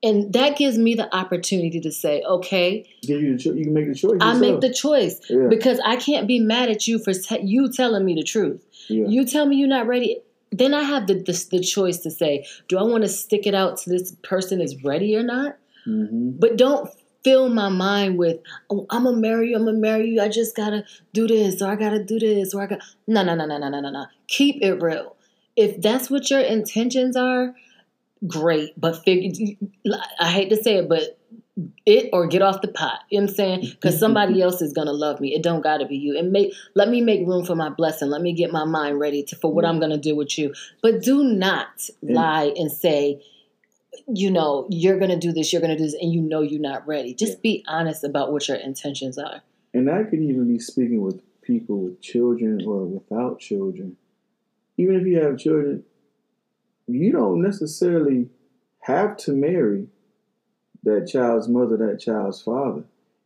And 0.03 0.33
that 0.35 0.57
gives 0.57 0.77
me 0.79 0.95
the 0.95 1.13
opportunity 1.17 1.81
to 1.81 1.91
say, 1.91 2.23
okay, 2.23 2.87
Give 3.03 3.21
you, 3.21 3.37
the 3.37 3.43
cho- 3.43 3.53
you 3.55 3.65
can 3.65 3.75
make 3.75 3.89
the 3.89 3.95
choice. 3.95 4.19
I 4.21 4.35
make 4.35 4.61
the 4.61 4.73
choice 4.73 5.21
Yeah. 5.29 5.47
because 5.49 5.81
I 5.85 5.97
can't 5.97 6.29
be 6.29 6.39
mad 6.39 6.69
at 6.69 6.87
you 6.87 6.99
for 6.99 7.13
te- 7.13 7.43
you 7.43 7.73
telling 7.73 8.05
me 8.05 8.15
the 8.15 8.23
truth. 8.23 8.65
yeah. 8.89 9.07
You 9.09 9.25
tell 9.25 9.47
me 9.47 9.57
you're 9.57 9.69
not 9.69 9.87
ready, 9.87 10.21
then 10.53 10.75
I 10.75 10.83
have 10.83 11.07
the 11.07 11.15
the, 11.15 11.47
the 11.51 11.61
choice 11.61 11.99
to 12.01 12.11
say, 12.11 12.47
do 12.69 12.79
I 12.79 12.83
want 12.83 13.03
to 13.05 13.09
stick 13.09 13.47
it 13.47 13.55
out 13.55 13.79
to 13.79 13.91
this 13.91 14.13
person 14.23 14.61
is 14.61 14.83
ready 14.85 15.17
or 15.17 15.23
not? 15.23 15.57
hmm 15.85 16.31
But 16.39 16.57
don't 16.57 16.91
fill 17.27 17.49
my 17.49 17.69
mind 17.69 18.17
with, 18.19 18.39
oh, 18.71 18.87
I'm 18.89 19.03
gonna 19.03 19.17
marry 19.17 19.51
you, 19.51 19.57
I'm 19.57 19.65
gonna 19.65 19.79
marry 19.79 20.11
you. 20.11 20.23
I 20.23 20.29
just 20.29 20.55
gotta 20.55 20.85
do 21.13 21.27
this 21.27 21.61
or 21.61 21.73
I 21.73 21.75
gotta 21.75 22.03
do 22.03 22.21
this 22.21 22.55
or 22.55 22.63
I 22.63 22.67
got 22.67 22.79
no 23.09 23.25
no 23.25 23.35
no 23.35 23.47
no 23.47 23.59
no 23.59 23.69
no 23.69 23.81
no 23.81 23.91
no. 23.91 24.07
Keep 24.29 24.63
it 24.63 24.81
real. 24.81 25.17
If 25.57 25.83
that's 25.83 26.09
what 26.09 26.31
your 26.31 26.39
intentions 26.39 27.17
are, 27.17 27.53
great. 28.29 28.81
But 28.81 29.03
figure, 29.05 29.57
I 30.21 30.31
hate 30.31 30.51
to 30.51 30.57
say 30.57 30.77
it, 30.77 30.89
but 30.89 31.19
it 31.85 32.11
or 32.13 32.29
get 32.29 32.43
off 32.43 32.61
the 32.61 32.69
pot. 32.69 33.01
You 33.11 33.19
know 33.19 33.25
what 33.25 33.31
I'm 33.31 33.35
saying? 33.35 33.61
Mm-hmm. 33.63 33.71
Because 33.73 33.99
somebody 33.99 34.41
else 34.41 34.63
is 34.63 34.73
gonna 34.73 34.93
love 34.93 35.21
me. 35.21 35.35
It 35.35 35.43
don't 35.43 35.63
gotta 35.63 35.85
be 35.85 35.97
you. 35.97 36.17
And 36.17 36.31
make 36.31 36.55
let 36.77 36.89
me 36.89 37.01
make 37.01 37.27
room 37.27 37.45
for 37.45 37.57
my 37.57 37.71
blessing. 37.71 38.09
Let 38.09 38.23
me 38.23 38.35
get 38.35 38.53
my 38.53 38.65
mind 38.65 39.01
ready 39.01 39.25
to, 39.25 39.35
for 39.35 39.53
what 39.53 39.65
mm-hmm. 39.65 39.75
I'm 39.75 39.81
gonna 39.81 39.99
do 39.99 40.15
with 40.15 40.39
you. 40.39 40.55
But 40.81 41.03
do 41.03 41.25
not 41.25 41.91
lie 42.03 42.53
and 42.55 42.71
say, 42.71 43.21
you 44.07 44.31
know, 44.31 44.67
you're 44.71 44.99
gonna 44.99 45.19
do 45.19 45.33
this, 45.33 45.53
you're 45.53 45.63
gonna 45.63 45.77
do 45.77 45.85
this, 45.85 45.95
and 46.01 46.13
you 46.13 46.21
know 46.21 46.41
you're 46.43 46.61
not 46.61 46.87
ready. 46.87 47.15
Just 47.15 47.35
Yeah. 47.35 47.39
be 47.43 47.65
honest 47.69 48.05
about 48.05 48.33
what 48.33 48.47
your 48.49 48.57
intentions 48.59 49.19
are. 49.19 49.43
And 49.75 49.91
I 49.91 50.05
could 50.05 50.21
even 50.21 50.49
be 50.49 50.59
speaking 50.59 51.03
with 51.03 51.21
people 51.43 51.79
with 51.79 52.01
children 52.01 52.65
or 52.67 52.85
without 52.87 53.39
children. 53.39 53.97
Even 54.77 54.97
if 54.97 55.07
you 55.07 55.19
have 55.21 55.39
children, 55.39 55.85
you 56.87 57.13
don't 57.13 57.43
necessarily 57.43 58.29
have 58.81 59.17
to 59.19 59.33
marry 59.33 59.89
that 60.85 61.07
child's 61.09 61.49
mother, 61.49 61.77
that 61.77 61.99
child's 62.01 62.41
father. 62.43 62.85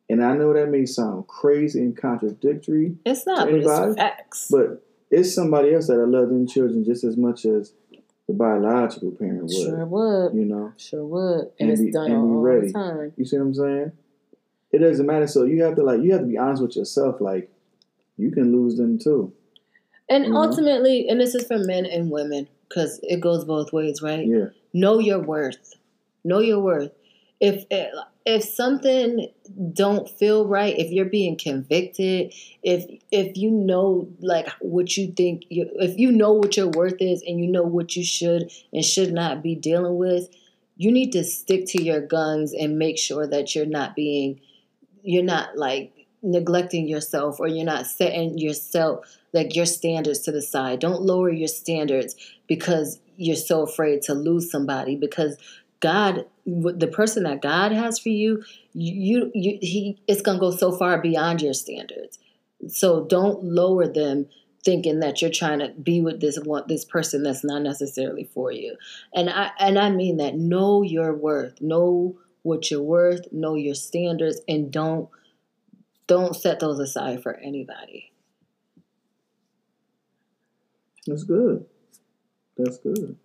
And 0.08 0.24
I 0.24 0.36
know 0.36 0.52
that 0.52 0.70
may 0.70 0.86
sound 0.86 1.26
crazy 1.28 1.80
and 1.80 1.96
contradictory, 1.96 2.96
It's 3.04 3.26
not, 3.26 3.46
To 3.46 3.52
but 3.52 3.60
it's 3.88 3.96
facts. 3.96 4.48
but 4.50 4.82
it's 5.10 5.34
somebody 5.34 5.74
else 5.74 5.86
that 5.88 6.00
I 6.00 6.04
love 6.04 6.28
them 6.28 6.46
children 6.46 6.84
just 6.84 7.04
as 7.04 7.16
much 7.16 7.44
as 7.44 7.72
the 8.30 8.36
biological 8.36 9.10
parent 9.12 9.42
would. 9.42 9.52
sure 9.52 9.84
would. 9.86 10.34
You 10.34 10.44
know, 10.44 10.72
Sure 10.76 11.04
would. 11.04 11.40
And, 11.40 11.52
And 11.58 11.70
it's 11.70 11.80
be- 11.82 11.90
done 11.90 12.10
and 12.12 12.20
all 12.20 12.40
ready. 12.40 12.68
the 12.68 12.72
time. 12.72 13.12
you 13.16 13.24
see 13.24 13.36
what 13.38 13.44
I'm 13.46 13.54
saying? 13.54 13.92
It 14.72 14.78
doesn't 14.78 15.04
matter. 15.06 15.26
So 15.26 15.44
you 15.44 15.62
have 15.64 15.74
to 15.76 15.82
like 15.82 16.00
you 16.02 16.12
have 16.12 16.20
to 16.20 16.26
be 16.26 16.38
honest 16.38 16.62
with 16.62 16.76
yourself. 16.76 17.20
Like 17.20 17.50
you 18.16 18.30
can 18.30 18.52
lose 18.52 18.76
them 18.76 18.98
too. 18.98 19.32
And 20.08 20.24
You 20.26 20.30
know? 20.32 20.42
ultimately, 20.42 21.08
and 21.08 21.20
this 21.20 21.34
is 21.34 21.46
for 21.46 21.58
men 21.58 21.86
and 21.86 22.10
women, 22.10 22.48
because 22.68 23.00
it 23.02 23.20
goes 23.20 23.44
both 23.44 23.72
ways, 23.72 24.00
right? 24.02 24.26
Yeah. 24.26 24.46
know 24.72 24.98
your 25.00 25.18
worth 25.18 25.74
know 26.22 26.38
your 26.38 26.60
worth 26.60 26.92
if 27.40 27.64
if 28.26 28.44
something 28.44 29.28
don't 29.72 30.08
feel 30.08 30.46
right 30.46 30.78
if 30.78 30.90
you're 30.90 31.06
being 31.06 31.38
convicted 31.38 32.32
if 32.62 32.84
if 33.10 33.36
you 33.36 33.50
know 33.50 34.08
like 34.20 34.48
what 34.60 34.96
you 34.96 35.10
think 35.12 35.44
you, 35.48 35.68
if 35.76 35.98
you 35.98 36.12
know 36.12 36.32
what 36.32 36.56
your 36.56 36.68
worth 36.68 37.00
is 37.00 37.22
and 37.26 37.40
you 37.40 37.46
know 37.46 37.62
what 37.62 37.96
you 37.96 38.04
should 38.04 38.50
and 38.72 38.84
should 38.84 39.12
not 39.12 39.42
be 39.42 39.54
dealing 39.54 39.96
with 39.96 40.28
you 40.76 40.92
need 40.92 41.12
to 41.12 41.24
stick 41.24 41.66
to 41.66 41.82
your 41.82 42.00
guns 42.00 42.52
and 42.52 42.78
make 42.78 42.98
sure 42.98 43.26
that 43.26 43.54
you're 43.54 43.66
not 43.66 43.96
being 43.96 44.40
you're 45.02 45.24
not 45.24 45.56
like 45.56 45.92
neglecting 46.22 46.86
yourself 46.86 47.40
or 47.40 47.48
you're 47.48 47.64
not 47.64 47.86
setting 47.86 48.38
yourself 48.38 49.18
like 49.32 49.54
your 49.54 49.66
standards 49.66 50.20
to 50.20 50.32
the 50.32 50.42
side. 50.42 50.80
Don't 50.80 51.02
lower 51.02 51.30
your 51.30 51.48
standards 51.48 52.14
because 52.46 53.00
you're 53.16 53.36
so 53.36 53.62
afraid 53.62 54.02
to 54.02 54.14
lose 54.14 54.50
somebody 54.50 54.96
because 54.96 55.36
God, 55.80 56.26
the 56.50 56.88
person 56.88 57.24
that 57.24 57.42
God 57.42 57.72
has 57.72 57.98
for 57.98 58.08
you, 58.08 58.42
you, 58.72 59.30
you, 59.34 59.58
he, 59.60 60.00
it's 60.06 60.22
gonna 60.22 60.38
go 60.38 60.50
so 60.50 60.72
far 60.72 61.00
beyond 61.00 61.42
your 61.42 61.54
standards. 61.54 62.18
So 62.68 63.04
don't 63.04 63.42
lower 63.44 63.86
them, 63.88 64.26
thinking 64.64 65.00
that 65.00 65.22
you're 65.22 65.30
trying 65.30 65.60
to 65.60 65.70
be 65.70 66.00
with 66.00 66.20
this 66.20 66.38
one, 66.38 66.64
this 66.68 66.84
person 66.84 67.22
that's 67.22 67.44
not 67.44 67.62
necessarily 67.62 68.24
for 68.24 68.52
you. 68.52 68.76
And 69.14 69.30
I, 69.30 69.52
and 69.58 69.78
I 69.78 69.90
mean 69.90 70.18
that. 70.18 70.34
Know 70.36 70.82
your 70.82 71.14
worth. 71.14 71.60
Know 71.60 72.18
what 72.42 72.70
you're 72.70 72.82
worth. 72.82 73.32
Know 73.32 73.54
your 73.54 73.74
standards, 73.74 74.40
and 74.48 74.70
don't, 74.70 75.08
don't 76.06 76.36
set 76.36 76.60
those 76.60 76.78
aside 76.78 77.22
for 77.22 77.34
anybody. 77.36 78.12
That's 81.06 81.24
good. 81.24 81.64
That's 82.56 82.78
good. 82.78 83.16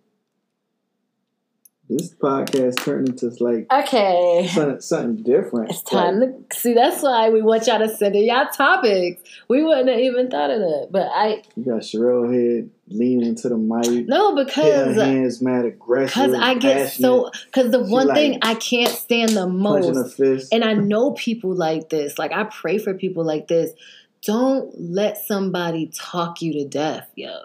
This 1.88 2.12
podcast 2.12 2.82
turned 2.84 3.08
into 3.10 3.28
like 3.42 3.72
Okay. 3.72 4.48
something, 4.52 4.80
something 4.80 5.22
different. 5.22 5.70
It's 5.70 5.82
time 5.82 6.18
to 6.20 6.34
see. 6.52 6.74
That's 6.74 7.00
why 7.00 7.30
we 7.30 7.42
want 7.42 7.66
y'all 7.68 7.78
to 7.78 7.88
send 7.88 8.16
in 8.16 8.24
y'all 8.24 8.46
topics. 8.52 9.22
We 9.48 9.62
wouldn't 9.62 9.88
have 9.88 9.98
even 10.00 10.28
thought 10.28 10.50
of 10.50 10.58
that, 10.58 10.88
but 10.90 11.08
I 11.14 11.42
You 11.54 11.64
got 11.64 11.82
Sherelle 11.82 12.32
head 12.34 12.70
leaning 12.88 13.28
into 13.28 13.48
the 13.48 13.56
mic. 13.56 14.08
no 14.08 14.34
because 14.34 14.96
hands 14.96 15.40
mad 15.40 15.64
aggressive. 15.64 16.14
because 16.14 16.34
I 16.34 16.54
get 16.54 16.92
so 16.92 17.30
because 17.46 17.70
the 17.70 17.80
one 17.84 18.08
like 18.08 18.16
thing 18.16 18.38
I 18.42 18.54
can't 18.56 18.90
stand 18.90 19.30
the 19.32 19.46
most, 19.46 20.18
and 20.52 20.64
I 20.64 20.74
know 20.74 21.12
people 21.12 21.54
like 21.54 21.88
this. 21.88 22.18
Like 22.18 22.32
I 22.32 22.44
pray 22.44 22.78
for 22.78 22.94
people 22.94 23.24
like 23.24 23.46
this. 23.46 23.70
Don't 24.22 24.74
let 24.80 25.18
somebody 25.24 25.86
talk 25.94 26.42
you 26.42 26.52
to 26.54 26.64
death, 26.64 27.08
yo. 27.14 27.42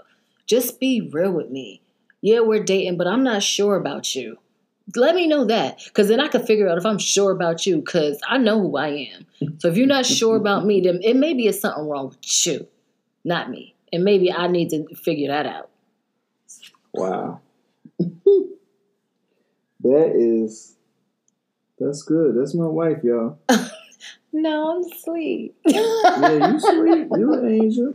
Just 0.47 0.79
be 0.79 0.99
real 1.01 1.31
with 1.31 1.51
me. 1.51 1.81
Yeah, 2.21 2.41
we're 2.41 2.63
dating, 2.63 2.97
but 2.97 3.07
I'm 3.07 3.23
not 3.23 3.43
sure 3.43 3.75
about 3.75 4.15
you. 4.15 4.37
Let 4.95 5.15
me 5.15 5.27
know 5.27 5.45
that, 5.45 5.79
because 5.85 6.07
then 6.07 6.19
I 6.19 6.27
can 6.27 6.45
figure 6.45 6.67
out 6.67 6.77
if 6.77 6.85
I'm 6.85 6.97
sure 6.99 7.31
about 7.31 7.65
you, 7.65 7.77
because 7.77 8.19
I 8.27 8.37
know 8.37 8.59
who 8.59 8.77
I 8.77 9.09
am. 9.13 9.25
So 9.59 9.69
if 9.69 9.77
you're 9.77 9.87
not 9.87 10.05
sure 10.05 10.35
about 10.37 10.65
me, 10.65 10.81
then 10.81 10.99
it 11.03 11.15
maybe 11.15 11.47
it's 11.47 11.61
something 11.61 11.87
wrong 11.87 12.09
with 12.09 12.45
you, 12.45 12.67
not 13.23 13.49
me. 13.49 13.75
And 13.93 14.03
maybe 14.03 14.31
I 14.31 14.47
need 14.47 14.69
to 14.69 14.85
figure 14.95 15.29
that 15.29 15.45
out. 15.45 15.69
wow. 16.93 17.41
That 19.83 20.11
is, 20.15 20.75
that's 21.79 22.03
good. 22.03 22.35
That's 22.37 22.53
my 22.53 22.67
wife, 22.67 23.03
y'all. 23.03 23.39
No, 24.33 24.77
I'm 24.77 24.83
sweet. 24.99 25.55
Yeah, 25.65 26.51
you 26.51 26.59
sweet. 26.59 27.07
You 27.17 27.33
an 27.33 27.53
angel. 27.53 27.93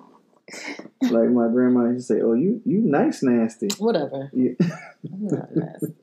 Like 1.02 1.28
my 1.30 1.48
grandma 1.48 1.86
used 1.90 2.08
to 2.08 2.14
say, 2.14 2.20
"Oh, 2.22 2.32
you 2.32 2.60
you 2.64 2.78
nice 2.80 3.22
nasty." 3.22 3.68
Whatever. 3.78 4.30
Yeah. 4.34 4.52
I'm 5.12 5.26
not 5.28 5.54
nasty. 5.54 5.94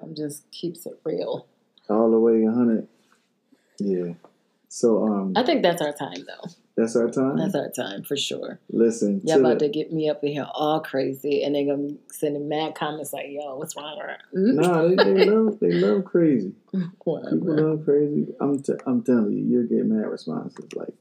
I'm 0.00 0.14
just 0.16 0.50
keeps 0.50 0.84
it 0.86 0.98
real. 1.04 1.46
All 1.88 2.10
the 2.10 2.18
way 2.18 2.42
a 2.44 2.50
hundred. 2.50 2.88
Yeah. 3.78 4.14
So 4.68 5.06
um, 5.06 5.34
I 5.36 5.44
think 5.44 5.62
that's 5.62 5.82
our 5.82 5.92
time, 5.92 6.24
though. 6.26 6.48
that's 6.76 6.96
our 6.96 7.10
time. 7.10 7.36
That's 7.36 7.54
our 7.54 7.68
time 7.70 8.02
for 8.04 8.16
sure. 8.16 8.58
Listen, 8.70 9.20
Y'all 9.24 9.38
about 9.40 9.58
the- 9.58 9.66
to 9.66 9.72
get 9.72 9.92
me 9.92 10.08
up 10.08 10.24
in 10.24 10.32
here 10.32 10.46
all 10.54 10.80
crazy, 10.80 11.44
and 11.44 11.54
they're 11.54 11.66
gonna 11.66 11.88
be 11.88 11.98
sending 12.10 12.48
mad 12.48 12.74
comments 12.74 13.12
like, 13.12 13.26
"Yo, 13.28 13.56
what's 13.56 13.76
wrong 13.76 13.96
with 13.98 14.06
her?" 14.06 14.18
Mm, 14.34 14.54
Nah, 14.54 14.82
they, 15.04 15.14
they 15.14 15.24
love 15.30 15.60
they 15.60 15.72
love 15.72 16.04
crazy. 16.06 16.52
People 16.72 17.20
love 17.42 17.84
crazy. 17.84 18.26
I'm 18.40 18.60
t- 18.62 18.72
I'm 18.86 19.02
telling 19.02 19.32
you, 19.32 19.44
you'll 19.44 19.68
get 19.68 19.84
mad 19.86 20.06
responses 20.08 20.72
like 20.74 20.94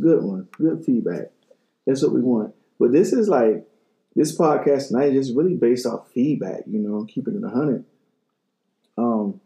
good 0.00 0.22
ones, 0.24 0.48
good 0.58 0.84
feedback. 0.84 1.30
That's 1.86 2.02
what 2.02 2.12
we 2.12 2.20
want. 2.20 2.54
But 2.78 2.92
this 2.92 3.12
is 3.12 3.28
like 3.28 3.66
this 4.14 4.36
podcast 4.36 4.88
tonight 4.88 5.12
is 5.12 5.26
just 5.26 5.36
really 5.36 5.54
based 5.54 5.86
off 5.86 6.10
feedback. 6.12 6.62
You 6.66 6.78
know, 6.78 7.04
keeping 7.04 7.36
it 7.36 7.44
a 7.44 7.48
hundred. 7.48 7.84
Um, 8.98 9.40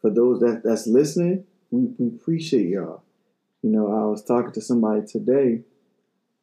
for 0.00 0.10
those 0.10 0.40
that 0.40 0.62
that's 0.64 0.86
listening, 0.86 1.44
we, 1.70 1.92
we 1.98 2.08
appreciate 2.08 2.68
y'all. 2.68 3.02
You 3.62 3.70
know, 3.70 3.86
I 3.88 4.04
was 4.10 4.24
talking 4.24 4.52
to 4.52 4.60
somebody 4.60 5.06
today. 5.06 5.62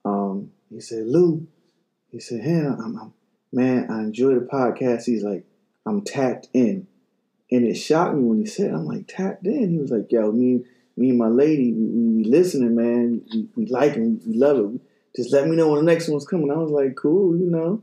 Um, 0.06 0.52
he 0.70 0.80
said, 0.80 1.08
Lou, 1.08 1.48
he 2.12 2.20
said, 2.20 2.42
hey, 2.42 2.60
I'm, 2.60 2.98
I'm 2.98 3.14
man, 3.52 3.90
I 3.90 4.00
enjoy 4.00 4.36
the 4.36 4.42
podcast. 4.42 5.06
He's 5.06 5.24
like, 5.24 5.46
I'm 5.86 6.02
tapped 6.02 6.50
in. 6.54 6.88
And 7.52 7.66
it 7.66 7.76
shocked 7.76 8.16
me 8.16 8.24
when 8.24 8.40
he 8.40 8.46
said, 8.46 8.72
I'm 8.72 8.86
like, 8.86 9.08
tapped 9.08 9.46
in. 9.46 9.72
He 9.72 9.78
was 9.78 9.92
like, 9.92 10.12
yo, 10.12 10.32
me, 10.32 10.66
me 10.98 11.10
and 11.10 11.18
my 11.18 11.28
lady, 11.28 11.72
we, 11.72 11.86
we, 11.86 12.24
listening, 12.24 12.76
man. 12.76 13.22
We, 13.34 13.48
we 13.56 13.66
like 13.68 13.94
it. 13.94 14.00
We 14.00 14.38
love 14.38 14.76
it. 14.76 14.82
Just 15.16 15.32
let 15.34 15.48
me 15.48 15.56
know 15.56 15.70
when 15.70 15.86
the 15.86 15.92
next 15.92 16.10
one's 16.10 16.26
coming. 16.28 16.52
I 16.52 16.56
was 16.56 16.72
like, 16.72 16.96
cool, 16.96 17.38
you 17.38 17.50
know. 17.50 17.82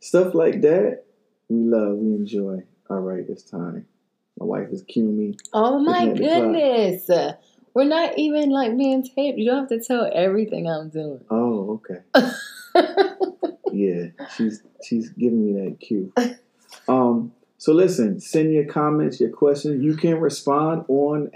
Stuff 0.00 0.34
like 0.34 0.62
that, 0.62 1.04
we 1.48 1.56
love, 1.56 1.96
we 1.96 2.14
enjoy. 2.14 2.62
All 2.90 3.00
right, 3.00 3.24
it's 3.28 3.42
time. 3.44 3.86
My 4.38 4.46
wife 4.46 4.68
is 4.70 4.82
cueing 4.84 5.16
me. 5.16 5.36
Oh 5.52 5.78
my 5.78 6.04
Looking 6.04 6.10
at 6.10 6.16
the 6.16 6.22
clock. 6.24 7.06
goodness. 7.06 7.36
We're 7.74 7.84
not 7.84 8.18
even 8.18 8.50
like 8.50 8.76
being 8.76 9.02
taped. 9.02 9.38
You 9.38 9.46
don't 9.46 9.60
have 9.60 9.68
to 9.68 9.80
tell 9.80 10.10
everything 10.12 10.66
I'm 10.68 10.88
doing. 10.88 11.20
Oh, 11.30 11.80
okay. 11.84 12.00
yeah, 13.72 14.06
she's 14.34 14.62
she's 14.82 15.10
giving 15.10 15.44
me 15.44 15.64
that 15.64 15.78
cue. 15.80 16.12
Um, 16.88 17.32
so 17.58 17.72
listen, 17.72 18.20
send 18.20 18.52
your 18.52 18.64
comments, 18.64 19.20
your 19.20 19.30
questions. 19.30 19.82
You 19.82 19.96
can 19.96 20.20
respond 20.20 20.84
on 20.88 21.30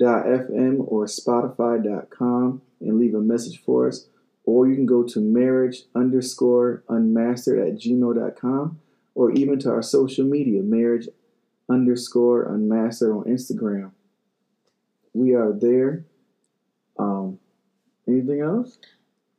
anchor.fm 0.00 0.84
or 0.86 1.04
spotify.com 1.06 2.62
and 2.80 2.98
leave 2.98 3.14
a 3.14 3.20
message 3.20 3.62
for 3.62 3.88
us. 3.88 4.06
Or 4.44 4.68
you 4.68 4.74
can 4.76 4.86
go 4.86 5.02
to 5.02 5.20
marriage 5.20 5.82
underscore 5.94 6.84
unmastered 6.88 7.66
at 7.66 7.74
gmail.com 7.80 8.78
or 9.14 9.32
even 9.32 9.58
to 9.60 9.70
our 9.70 9.82
social 9.82 10.24
media, 10.24 10.62
marriage 10.62 11.08
underscore 11.68 12.44
unmastered 12.44 13.10
on 13.10 13.24
Instagram. 13.24 13.90
We 15.14 15.34
are 15.34 15.52
there. 15.52 16.04
Um, 16.98 17.38
anything 18.06 18.40
else? 18.40 18.78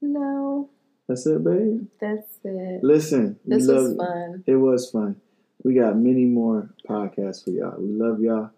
no, 0.01 0.69
That's 1.07 1.25
it, 1.25 1.43
babe. 1.43 1.87
that's 1.99 2.27
it. 2.43 2.83
Listen, 2.83 3.39
This 3.45 3.67
was 3.67 3.95
fun. 3.95 4.43
It 4.45 4.55
was 4.57 4.91
fun. 4.91 5.21
We 5.63 5.73
got 5.73 5.97
many 5.97 6.25
more 6.25 6.69
podcasts 6.87 7.43
for 7.43 7.49
y'all. 7.51 7.79
We 7.79 7.93
love 7.93 8.19
y'all. 8.21 8.51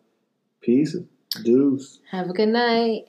Peace. 0.62 0.98
Deuce. 1.38 2.00
Have 2.12 2.30
a 2.30 2.34
good 2.34 2.50
night. 2.50 3.06